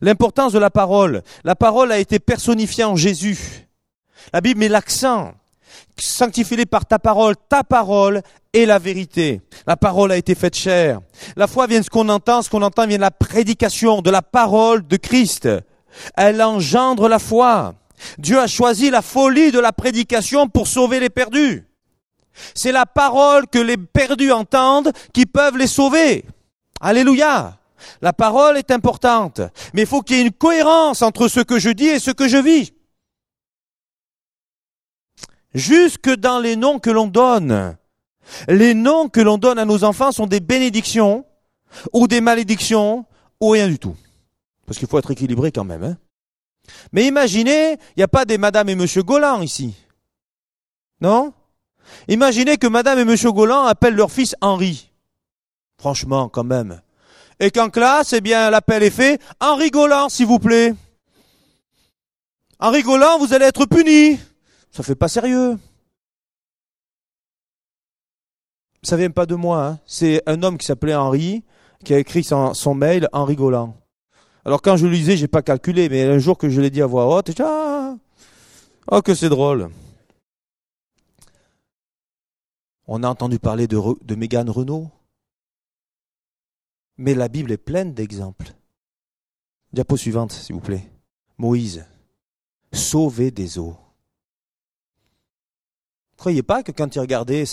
[0.00, 1.22] L'importance de la parole.
[1.44, 3.68] La parole a été personnifiée en Jésus.
[4.32, 5.32] La Bible met l'accent.
[5.98, 7.34] Sanctifie-les par ta parole.
[7.48, 8.22] Ta parole
[8.52, 9.40] est la vérité.
[9.66, 11.00] La parole a été faite chair.
[11.36, 12.42] La foi vient de ce qu'on entend.
[12.42, 15.48] Ce qu'on entend vient de la prédication, de la parole de Christ.
[16.16, 17.74] Elle engendre la foi.
[18.18, 21.64] Dieu a choisi la folie de la prédication pour sauver les perdus.
[22.54, 26.24] C'est la parole que les perdus entendent qui peuvent les sauver.
[26.80, 27.56] Alléluia.
[28.00, 29.40] La parole est importante,
[29.72, 32.10] mais il faut qu'il y ait une cohérence entre ce que je dis et ce
[32.10, 32.72] que je vis.
[35.54, 37.76] Jusque dans les noms que l'on donne.
[38.48, 41.24] Les noms que l'on donne à nos enfants sont des bénédictions
[41.92, 43.06] ou des malédictions
[43.40, 43.96] ou rien du tout.
[44.66, 45.84] Parce qu'il faut être équilibré quand même.
[45.84, 45.96] Hein.
[46.92, 49.74] Mais imaginez, il n'y a pas des Madame et Monsieur Golan ici.
[51.00, 51.34] Non?
[52.08, 54.90] Imaginez que Madame et Monsieur Golan appellent leur fils Henri.
[55.78, 56.80] Franchement, quand même.
[57.40, 60.74] Et qu'en classe, eh bien, l'appel est fait en rigolant, s'il vous plaît.
[62.60, 64.18] En rigolant, vous allez être puni.
[64.70, 65.58] Ça fait pas sérieux.
[68.82, 69.78] Ça vient pas de moi, hein.
[69.86, 71.42] c'est un homme qui s'appelait Henri,
[71.84, 73.74] qui a écrit son, mail en rigolant.
[74.44, 76.82] Alors quand je le lisais, j'ai pas calculé, mais un jour que je l'ai dit
[76.82, 77.94] à voix haute, ah,
[78.90, 79.70] oh que c'est drôle.
[82.86, 84.90] On a entendu parler de, de Mégane Renault.
[86.96, 88.54] Mais la Bible est pleine d'exemples.
[89.72, 90.88] Diapo suivante, s'il vous plaît.
[91.38, 91.84] Moïse,
[92.72, 93.76] sauvé des eaux.
[96.16, 97.44] Croyez pas que quand il regardait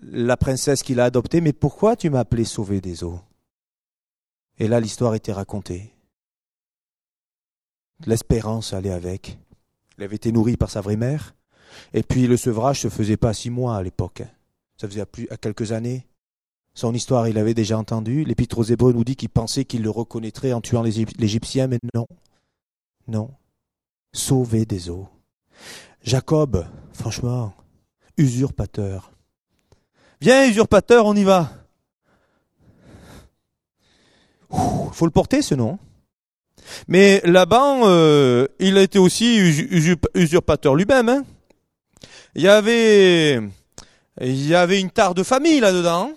[0.00, 3.20] la princesse qu'il a adoptée, mais pourquoi tu m'as appelé sauvé des eaux?
[4.58, 5.92] Et là, l'histoire était racontée.
[8.06, 9.38] L'espérance allait avec.
[9.98, 11.34] Il avait été nourri par sa vraie mère.
[11.92, 14.22] Et puis le sevrage se faisait pas six mois à l'époque.
[14.76, 16.06] Ça faisait plus, à quelques années.
[16.74, 18.24] Son histoire, il avait déjà entendu.
[18.24, 22.06] L'Épître aux Hébreux nous dit qu'il pensait qu'il le reconnaîtrait en tuant l'Égyptien, mais non.
[23.08, 23.30] Non.
[24.14, 25.08] Sauvé des eaux.
[26.02, 27.52] Jacob, franchement,
[28.16, 29.12] usurpateur.
[30.20, 31.50] Viens, usurpateur, on y va.
[34.92, 35.78] Faut le porter, ce nom.
[36.88, 39.36] Mais là-bas, euh, il a été aussi
[40.14, 41.08] usurpateur lui-même.
[41.08, 41.24] Hein.
[42.34, 43.40] il y avait,
[44.20, 46.12] il y avait une tare de famille là-dedans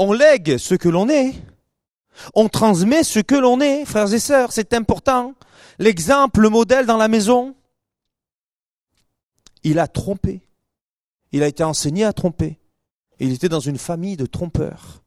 [0.00, 1.34] on lègue ce que l'on est.
[2.34, 5.34] On transmet ce que l'on est, frères et sœurs, c'est important.
[5.78, 7.54] L'exemple, le modèle dans la maison.
[9.62, 10.42] Il a trompé.
[11.32, 12.58] Il a été enseigné à tromper.
[13.18, 15.02] Il était dans une famille de trompeurs.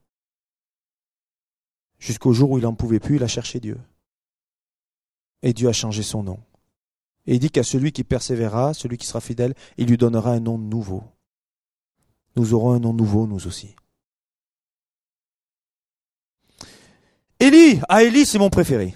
[1.98, 3.80] Jusqu'au jour où il n'en pouvait plus, il a cherché Dieu.
[5.42, 6.40] Et Dieu a changé son nom.
[7.26, 10.40] Et il dit qu'à celui qui persévérera, celui qui sera fidèle, il lui donnera un
[10.40, 11.04] nom nouveau.
[12.36, 13.76] Nous aurons un nom nouveau, nous aussi.
[17.44, 18.96] Élie, ah Élie, c'est mon préféré.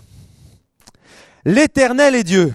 [1.44, 2.54] L'éternel est Dieu.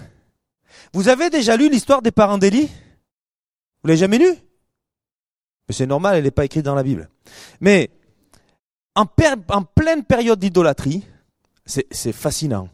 [0.91, 2.65] Vous avez déjà lu l'histoire des parents d'Élie?
[2.65, 4.29] Vous l'avez jamais lu?
[5.67, 7.09] Mais c'est normal, elle n'est pas écrite dans la Bible.
[7.61, 7.91] Mais
[8.95, 11.03] en, pleine période d'idolâtrie,
[11.67, 12.69] c'est fascinant.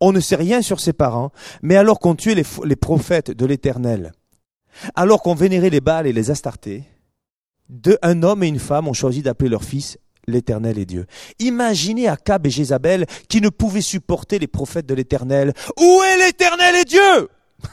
[0.00, 1.30] On ne sait rien sur ses parents,
[1.62, 4.10] mais alors qu'on tuait les, prophètes de l'Éternel,
[4.96, 6.82] alors qu'on vénérait les Baals et les Astartés,
[8.02, 11.06] un homme et une femme ont choisi d'appeler leur fils l'Éternel est Dieu.
[11.38, 15.52] Imaginez Akab et Jézabel qui ne pouvaient supporter les prophètes de l'Éternel.
[15.78, 17.28] Où est l'Éternel est Dieu?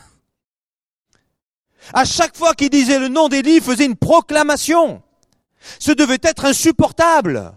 [1.93, 5.01] À chaque fois qu'ils disaient le nom d'Élie, ils faisaient une proclamation.
[5.79, 7.53] Ce devait être insupportable.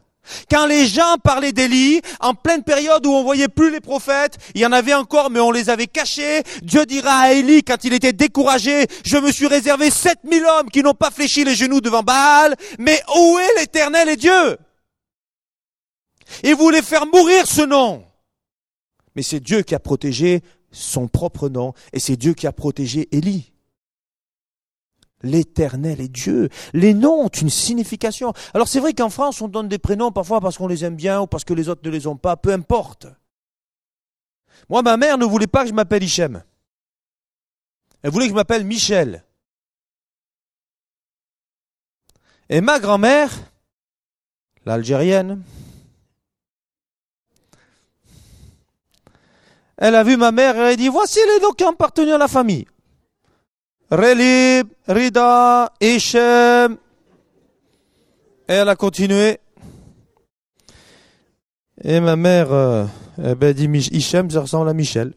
[0.50, 4.60] Quand les gens parlaient d'Élie, en pleine période où on voyait plus les prophètes, il
[4.60, 6.42] y en avait encore, mais on les avait cachés.
[6.62, 10.82] Dieu dira à Élie, quand il était découragé, je me suis réservé 7000 hommes qui
[10.82, 14.56] n'ont pas fléchi les genoux devant Baal, mais où est l'éternel et Dieu?
[16.42, 18.04] Il voulait faire mourir ce nom.
[19.14, 23.08] Mais c'est Dieu qui a protégé son propre nom et c'est Dieu qui a protégé
[23.12, 23.52] Élie.
[25.22, 26.50] L'éternel est Dieu.
[26.74, 28.32] Les noms ont une signification.
[28.52, 31.20] Alors c'est vrai qu'en France, on donne des prénoms parfois parce qu'on les aime bien
[31.22, 33.06] ou parce que les autres ne les ont pas, peu importe.
[34.68, 36.42] Moi, ma mère ne voulait pas que je m'appelle Hichem.
[38.02, 39.24] Elle voulait que je m'appelle Michel.
[42.50, 43.30] Et ma grand-mère,
[44.66, 45.42] l'Algérienne,
[49.76, 52.18] Elle a vu ma mère et elle a dit, voici les noms qui appartenaient à
[52.18, 52.66] la famille.
[53.90, 56.76] Relib, Rida, Hichem.
[58.48, 59.38] Et elle a continué.
[61.82, 62.86] Et ma mère euh,
[63.22, 65.12] eh ben, dit Hichem, ça ressemble à Michel.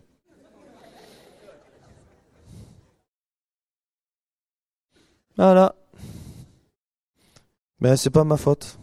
[5.38, 5.76] Voilà.
[7.80, 8.80] Mais c'est pas ma faute.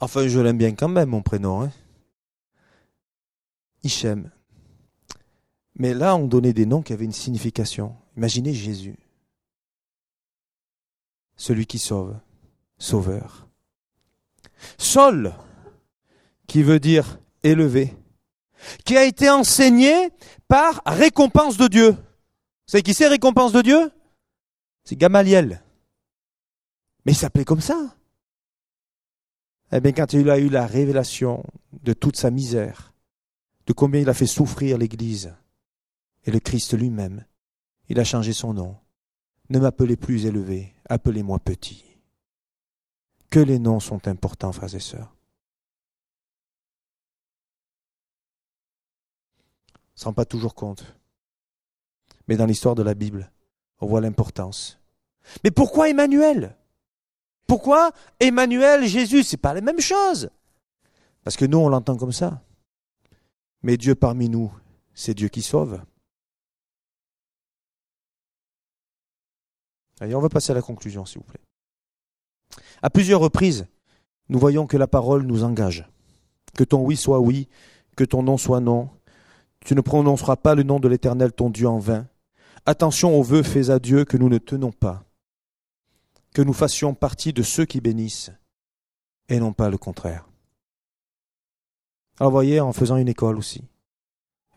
[0.00, 1.62] Enfin, je l'aime bien quand même, mon prénom.
[1.62, 1.70] Hein.
[3.82, 4.30] Hichem.
[5.74, 7.96] Mais là, on donnait des noms qui avaient une signification.
[8.16, 8.98] Imaginez Jésus.
[11.36, 12.18] Celui qui sauve.
[12.78, 13.48] Sauveur.
[14.78, 15.34] Sol,
[16.46, 17.96] qui veut dire élevé,
[18.84, 20.10] qui a été enseigné
[20.48, 21.90] par récompense de Dieu.
[21.90, 21.98] Vous
[22.66, 23.90] savez qui c'est récompense de Dieu?
[24.84, 25.62] C'est Gamaliel.
[27.04, 27.96] Mais il s'appelait comme ça.
[29.72, 31.44] Eh bien, quand il a eu la révélation
[31.82, 32.91] de toute sa misère,
[33.66, 35.34] de combien il a fait souffrir l'Église
[36.24, 37.24] et le Christ lui-même,
[37.88, 38.76] il a changé son nom.
[39.48, 41.84] Ne m'appelez plus élevé, appelez-moi petit.
[43.30, 45.14] Que les noms sont importants, frères et sœurs.
[49.74, 50.96] On ne se rend pas toujours compte.
[52.28, 53.30] Mais dans l'histoire de la Bible,
[53.80, 54.80] on voit l'importance.
[55.44, 56.56] Mais pourquoi Emmanuel?
[57.46, 59.22] Pourquoi Emmanuel, Jésus?
[59.22, 60.30] C'est pas la même chose.
[61.24, 62.42] Parce que nous, on l'entend comme ça.
[63.62, 64.52] Mais Dieu parmi nous,
[64.94, 65.80] c'est Dieu qui sauve.
[70.00, 71.40] Allez, on va passer à la conclusion, s'il vous plaît.
[72.82, 73.66] À plusieurs reprises,
[74.28, 75.88] nous voyons que la parole nous engage.
[76.54, 77.48] Que ton oui soit oui,
[77.96, 78.90] que ton non soit non.
[79.64, 82.08] Tu ne prononceras pas le nom de l'Éternel ton Dieu en vain.
[82.66, 85.04] Attention aux vœux faits à Dieu que nous ne tenons pas.
[86.34, 88.32] Que nous fassions partie de ceux qui bénissent
[89.28, 90.31] et non pas le contraire.
[92.20, 93.64] Alors voyez, en faisant une école aussi,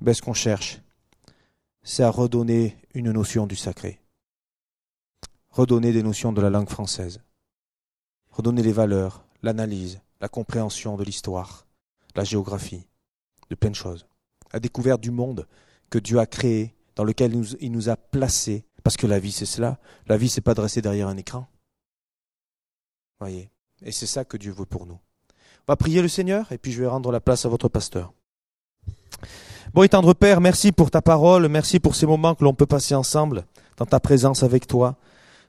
[0.01, 0.82] ben, ce qu'on cherche,
[1.84, 4.01] c'est à redonner une notion du sacré,
[5.49, 7.22] redonner des notions de la langue française,
[8.30, 11.66] redonner les valeurs, l'analyse, la compréhension de l'histoire,
[12.16, 12.88] la géographie,
[13.49, 14.06] de plein de choses,
[14.51, 15.47] la découverte du monde
[15.89, 19.45] que Dieu a créé, dans lequel il nous, a placés, parce que la vie c'est
[19.45, 21.47] cela, la vie c'est pas de rester derrière un écran.
[23.20, 23.49] Voyez,
[23.82, 24.99] et c'est ça que Dieu veut pour nous.
[25.68, 28.13] Va prier le Seigneur et puis je vais rendre la place à votre pasteur.
[29.74, 32.68] Bon et tendre Père, merci pour ta parole, merci pour ces moments que l'on peut
[32.68, 33.45] passer ensemble,
[33.78, 34.95] dans ta présence avec toi.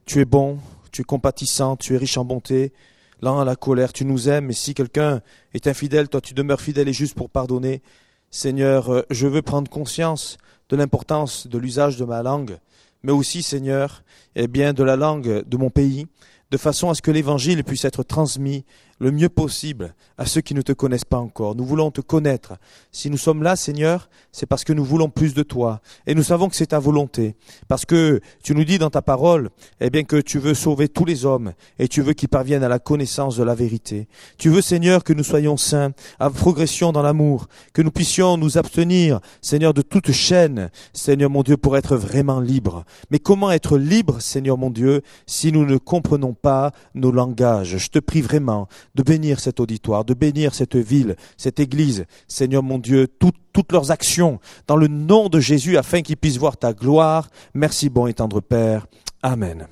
[0.07, 0.59] Tu es bon,
[0.91, 2.73] tu es compatissant, tu es riche en bonté,
[3.21, 5.21] lent à la colère, tu nous aimes, et si quelqu'un
[5.53, 7.83] est infidèle, toi tu demeures fidèle et juste pour pardonner.
[8.31, 10.39] Seigneur, euh, je veux prendre conscience
[10.71, 12.59] de l'importance de l'usage de ma langue,
[13.03, 14.03] mais aussi, Seigneur,
[14.35, 16.07] eh bien, de la langue de mon pays,
[16.51, 18.65] de façon à ce que l'évangile puisse être transmis
[18.99, 21.55] le mieux possible à ceux qui ne te connaissent pas encore.
[21.55, 22.55] Nous voulons te connaître.
[22.93, 25.81] Si nous sommes là, Seigneur, c'est parce que nous voulons plus de toi.
[26.07, 27.37] Et nous savons que c'est ta volonté.
[27.69, 31.05] Parce que tu nous dis dans ta parole, eh bien, que tu veux sauver tous
[31.05, 34.09] les hommes et tu veux qu'ils parviennent à la connaissance de la vérité.
[34.39, 38.59] Tu veux, Seigneur, que nous soyons saints, à progression dans l'amour, que nous puissions nous
[38.59, 42.85] abstenir, Seigneur, de toute chaîne, Seigneur mon Dieu, pour être vraiment libres.
[43.11, 47.77] Mais comment être libre, Seigneur mon Dieu, si nous ne comprenons pas nos langages?
[47.77, 52.63] Je te prie vraiment de bénir cet auditoire, de bénir cette ville, cette église, Seigneur
[52.63, 56.73] mon Dieu, toutes leurs actions, dans le nom de Jésus, afin qu'ils puissent voir ta
[56.73, 57.29] gloire.
[57.55, 58.87] Merci, bon et tendre Père.
[59.23, 59.69] Amen.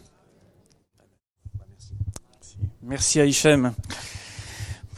[2.83, 3.72] Merci à Hichem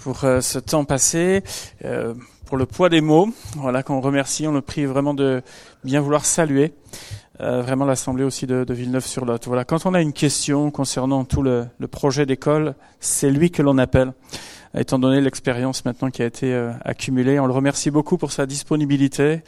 [0.02, 1.42] pour euh, ce temps passé,
[1.84, 2.14] euh,
[2.46, 3.28] pour le poids des mots.
[3.56, 5.42] Voilà qu'on remercie, on le prie vraiment de
[5.84, 6.74] bien vouloir saluer.
[7.42, 9.46] Euh, vraiment l'assemblée aussi de, de Villeneuve-sur-Lot.
[9.46, 13.60] Voilà, quand on a une question concernant tout le, le projet d'école, c'est lui que
[13.60, 14.14] l'on appelle,
[14.74, 17.38] étant donné l'expérience maintenant qui a été euh, accumulée.
[17.38, 19.42] On le remercie beaucoup pour sa disponibilité,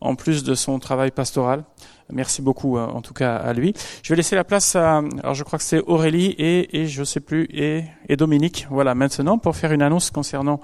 [0.00, 1.62] en plus de son travail pastoral.
[2.10, 3.72] Merci beaucoup, euh, en tout cas, à lui.
[4.02, 7.04] Je vais laisser la place à, alors je crois que c'est Aurélie et, et je
[7.04, 8.66] sais plus, et, et Dominique.
[8.68, 10.60] Voilà, maintenant pour faire une annonce concernant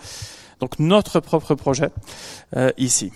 [0.58, 1.90] donc notre propre projet
[2.78, 3.12] ici.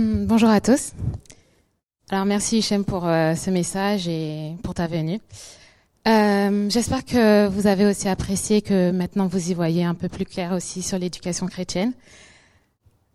[0.00, 0.92] Bonjour à tous.
[2.10, 5.20] Alors merci Hichem pour euh, ce message et pour ta venue.
[6.08, 10.24] Euh, J'espère que vous avez aussi apprécié que maintenant vous y voyez un peu plus
[10.24, 11.92] clair aussi sur l'éducation chrétienne.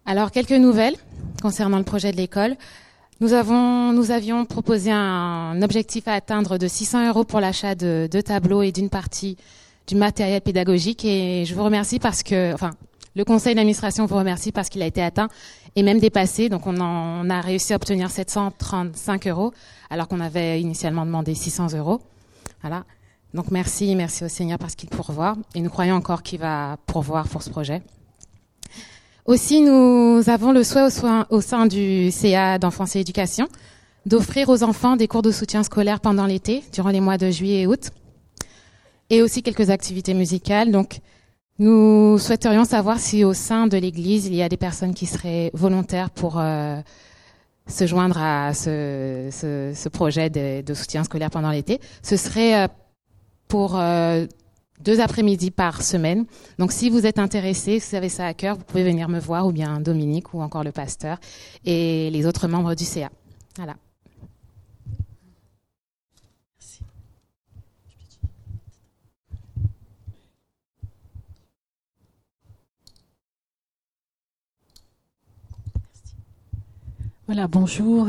[0.05, 0.95] Alors quelques nouvelles
[1.41, 2.55] concernant le projet de l'école.
[3.21, 8.07] Nous avons, nous avions proposé un objectif à atteindre de 600 euros pour l'achat de
[8.11, 9.37] deux tableaux et d'une partie
[9.87, 12.71] du matériel pédagogique et je vous remercie parce que, enfin,
[13.15, 15.29] le conseil d'administration vous remercie parce qu'il a été atteint
[15.75, 16.49] et même dépassé.
[16.49, 19.53] Donc on, en, on a réussi à obtenir 735 euros
[19.89, 22.01] alors qu'on avait initialement demandé 600 euros.
[22.61, 22.83] Voilà.
[23.33, 27.27] Donc merci, merci au Seigneur parce qu'il pourvoit et nous croyons encore qu'il va pourvoir
[27.27, 27.81] pour ce projet.
[29.25, 30.87] Aussi, nous avons le souhait
[31.29, 33.47] au, sein du CA d'enfance et éducation
[34.05, 37.61] d'offrir aux enfants des cours de soutien scolaire pendant l'été, durant les mois de juillet
[37.61, 37.89] et août,
[39.09, 40.71] et aussi quelques activités musicales.
[40.71, 40.99] Donc,
[41.57, 45.51] nous souhaiterions savoir si au sein de l'Église, il y a des personnes qui seraient
[45.53, 46.81] volontaires pour euh,
[47.67, 51.79] se joindre à ce, projet de, de, soutien scolaire pendant l'été.
[52.03, 52.67] Ce serait euh,
[53.47, 54.25] pour euh,
[54.81, 56.25] deux après-midi par semaine.
[56.59, 59.19] Donc si vous êtes intéressé, si vous avez ça à cœur, vous pouvez venir me
[59.19, 61.19] voir ou bien Dominique ou encore le pasteur
[61.63, 63.09] et les autres membres du CA.
[63.55, 63.75] Voilà.
[77.27, 78.07] Voilà, bonjour.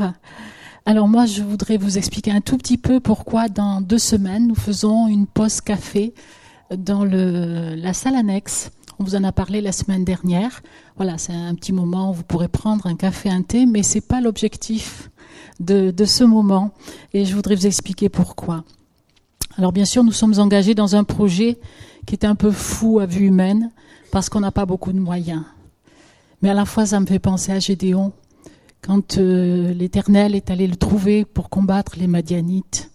[0.85, 4.53] Alors moi, je voudrais vous expliquer un tout petit peu pourquoi dans deux semaines, nous
[4.53, 6.13] faisons une pause café
[6.69, 8.69] dans la salle annexe.
[8.99, 10.61] On vous en a parlé la semaine dernière.
[10.97, 14.07] Voilà, c'est un petit moment où vous pourrez prendre un café, un thé, mais c'est
[14.07, 15.09] pas l'objectif
[15.59, 16.71] de ce moment.
[17.15, 18.65] Et je voudrais vous expliquer pourquoi.
[19.57, 21.57] Alors bien sûr, nous sommes engagés dans un projet
[22.05, 23.71] qui est un peu fou à vue humaine
[24.11, 25.41] parce qu'on n'a pas beaucoup de moyens.
[26.43, 28.13] Mais à la fois, ça me fait penser à Gédéon
[28.87, 32.89] quand euh, l'Éternel est allé le trouver pour combattre les Madianites,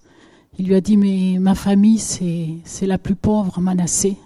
[0.58, 4.16] il lui a dit Mais ma famille, c'est la plus pauvre, Manassé.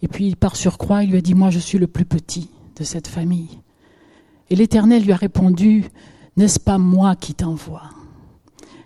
[0.00, 2.84] Et puis, par surcroît, il lui a dit Moi, je suis le plus petit de
[2.84, 3.58] cette famille.
[4.48, 5.84] Et l'Éternel lui a répondu
[6.38, 7.90] N'est-ce pas moi qui t'envoie?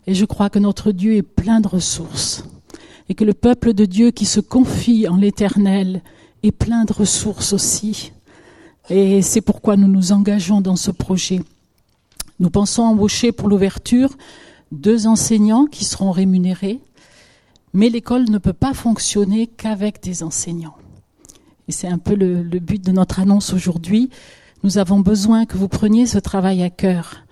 [0.08, 2.44] Et je crois que notre Dieu est plein de ressources.
[3.08, 6.02] Et que le peuple de Dieu qui se confie en l'Éternel
[6.42, 8.10] est plein de ressources aussi.
[8.90, 11.40] Et c'est pourquoi nous nous engageons dans ce projet.
[12.40, 14.10] Nous pensons embaucher pour l'ouverture
[14.72, 16.80] deux enseignants qui seront rémunérés,
[17.72, 20.76] mais l'école ne peut pas fonctionner qu'avec des enseignants.
[21.68, 24.10] Et c'est un peu le, but de notre annonce aujourd'hui.
[24.62, 27.24] Nous avons besoin que vous preniez ce travail à cœur.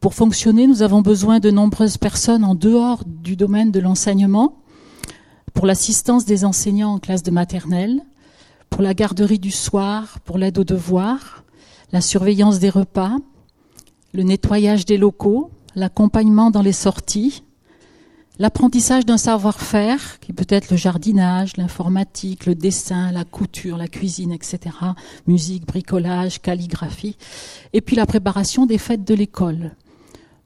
[0.00, 4.58] Pour fonctionner, nous avons besoin de nombreuses personnes en dehors du domaine de l'enseignement,
[5.54, 8.02] pour l'assistance des enseignants en classe de maternelle,
[8.70, 11.44] pour la garderie du soir, pour l'aide aux devoirs,
[11.92, 13.16] la surveillance des repas,
[14.14, 17.42] le nettoyage des locaux, l'accompagnement dans les sorties,
[18.38, 24.32] l'apprentissage d'un savoir-faire, qui peut être le jardinage, l'informatique, le dessin, la couture, la cuisine,
[24.32, 24.76] etc.,
[25.26, 27.16] musique, bricolage, calligraphie,
[27.72, 29.72] et puis la préparation des fêtes de l'école.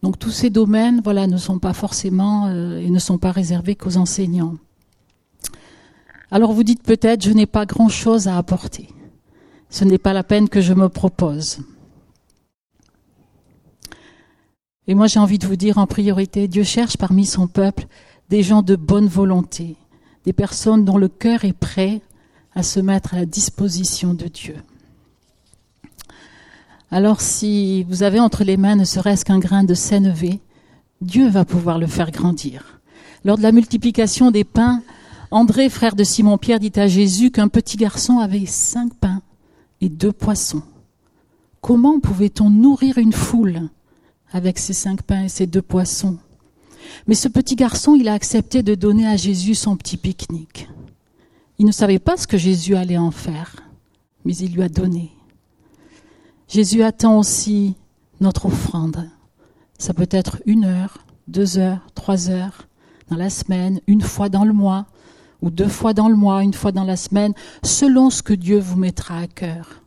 [0.02, 3.74] Donc tous ces domaines, voilà, ne sont pas forcément euh, et ne sont pas réservés
[3.74, 4.56] qu'aux enseignants.
[6.30, 8.88] Alors vous dites peut-être, je n'ai pas grand-chose à apporter.
[9.70, 11.58] Ce n'est pas la peine que je me propose.
[14.89, 17.86] Et moi, j'ai envie de vous dire en priorité, Dieu cherche parmi son peuple
[18.30, 19.76] des gens de bonne volonté,
[20.24, 22.01] des personnes dont le cœur est prêt
[22.55, 24.57] à se mettre à la disposition de Dieu.
[26.91, 30.41] Alors si vous avez entre les mains ne serait-ce qu'un grain de sénévé,
[31.03, 32.80] Dieu va pouvoir le faire grandir.
[33.24, 34.82] Lors de la multiplication des pains,
[35.30, 39.20] André, frère de Simon-Pierre, dit à Jésus qu'un petit garçon avait cinq pains
[39.82, 40.62] et deux poissons.
[41.61, 43.68] Comment pouvait-on nourrir une foule
[44.33, 46.18] avec ses cinq pains et ses deux poissons.
[47.07, 50.68] Mais ce petit garçon, il a accepté de donner à Jésus son petit pique-nique.
[51.59, 53.57] Il ne savait pas ce que Jésus allait en faire,
[54.24, 55.11] mais il lui a donné.
[56.49, 57.74] Jésus attend aussi
[58.20, 59.09] notre offrande.
[59.79, 62.68] Ça peut être une heure, deux heures, trois heures
[63.11, 64.87] dans la semaine, une fois dans le mois,
[65.41, 68.59] ou deux fois dans le mois, une fois dans la semaine, selon ce que Dieu
[68.59, 69.83] vous mettra à cœur.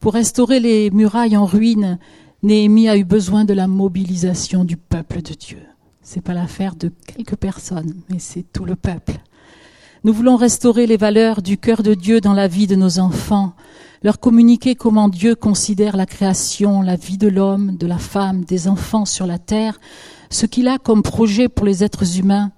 [0.00, 1.98] Pour restaurer les murailles en ruine
[2.44, 5.62] Néhémie a eu besoin de la mobilisation du peuple de Dieu.
[6.02, 9.14] C'est pas l'affaire de quelques personnes, mais c'est tout le peuple.
[10.04, 13.54] Nous voulons restaurer les valeurs du cœur de Dieu dans la vie de nos enfants,
[14.02, 18.68] leur communiquer comment Dieu considère la création, la vie de l'homme, de la femme, des
[18.68, 19.80] enfants sur la terre,
[20.28, 22.52] ce qu'il a comme projet pour les êtres humains,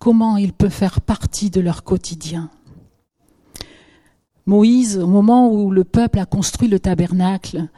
[0.00, 2.50] comment il peut faire partie de leur quotidien.
[4.46, 7.68] Moïse, au moment où le peuple a construit le tabernacle,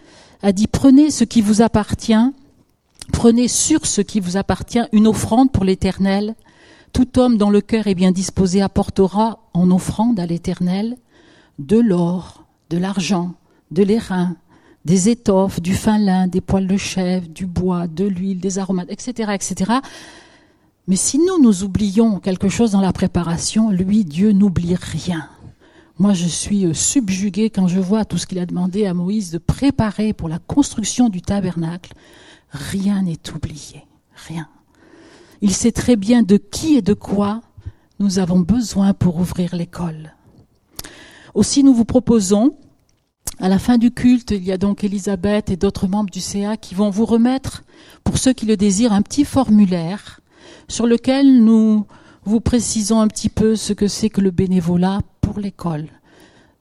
[0.42, 2.32] a dit prenez ce qui vous appartient,
[3.12, 6.34] prenez sur ce qui vous appartient une offrande pour l'Éternel.
[6.92, 10.96] Tout homme dont le cœur est bien disposé apportera en offrande à l'Éternel
[11.58, 13.34] de l'or, de l'argent,
[13.70, 14.36] de l'airain,
[14.84, 18.90] des étoffes, du fin lin, des poils de chèvre, du bois, de l'huile, des aromates,
[18.90, 19.72] etc., etc.
[20.88, 25.28] Mais si nous nous oublions quelque chose dans la préparation, lui, Dieu n'oublie rien.
[26.00, 29.30] Moi, je suis euh, subjugué quand je vois tout ce qu'il a demandé à Moïse
[29.32, 31.92] de préparer pour la construction du tabernacle.
[32.48, 33.84] Rien n'est oublié,
[34.14, 34.48] rien.
[35.42, 37.42] Il sait très bien de qui et de quoi
[37.98, 40.14] nous avons besoin pour ouvrir l'école.
[41.34, 42.56] Aussi, nous vous proposons
[43.38, 46.56] À la fin du culte, il y a donc Elisabeth et d'autres membres du CA
[46.56, 47.62] qui vont vous remettre,
[48.04, 50.20] pour ceux qui le désirent, un petit formulaire
[50.66, 51.84] sur lequel nous
[52.24, 55.88] vous précisons un petit peu ce que c'est que le bénévolat pour l'école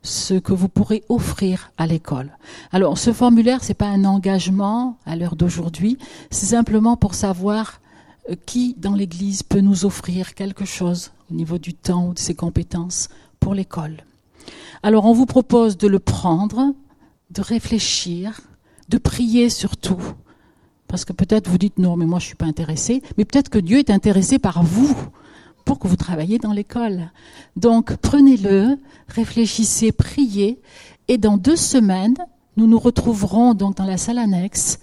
[0.02, 2.38] ce que vous pourrez offrir à l'école.
[2.72, 5.98] Alors, ce formulaire, c'est pas un engagement à l'heure d'aujourd'hui,
[6.32, 7.82] c'est simplement pour savoir
[8.30, 12.20] euh, qui dans l'Église peut nous offrir quelque chose au niveau du temps ou de
[12.20, 13.98] ses compétences pour l'école.
[14.84, 16.74] Alors, on vous propose de le prendre,
[17.32, 18.40] de réfléchir,
[18.88, 20.02] de prier surtout,
[20.88, 23.60] parce que peut-être vous dites non, mais moi je suis pas intéressé, mais peut-être que
[23.60, 24.96] Dieu est intéressé par vous
[25.70, 27.12] pour que vous travaillez dans l'école.
[27.56, 30.60] Donc prenez-le, réfléchissez, priez,
[31.08, 32.18] et dans deux semaines,
[32.58, 34.80] nous nous retrouverons dans la salle annexe.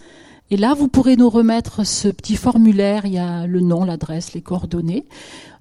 [0.53, 4.33] Et là, vous pourrez nous remettre ce petit formulaire, il y a le nom, l'adresse,
[4.33, 5.07] les coordonnées.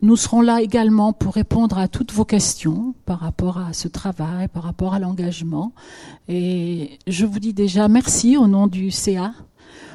[0.04, 4.48] Nous serons là également pour répondre à toutes vos questions par rapport à ce travail,
[4.48, 5.74] par rapport à l'engagement.
[6.28, 9.34] Et je vous dis déjà merci au nom du CA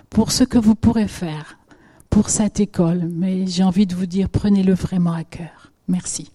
[0.09, 1.60] pour ce que vous pourrez faire
[2.11, 5.73] pour cette école, mais j'ai envie de vous dire, prenez-le vraiment à cœur.
[5.89, 6.31] Merci.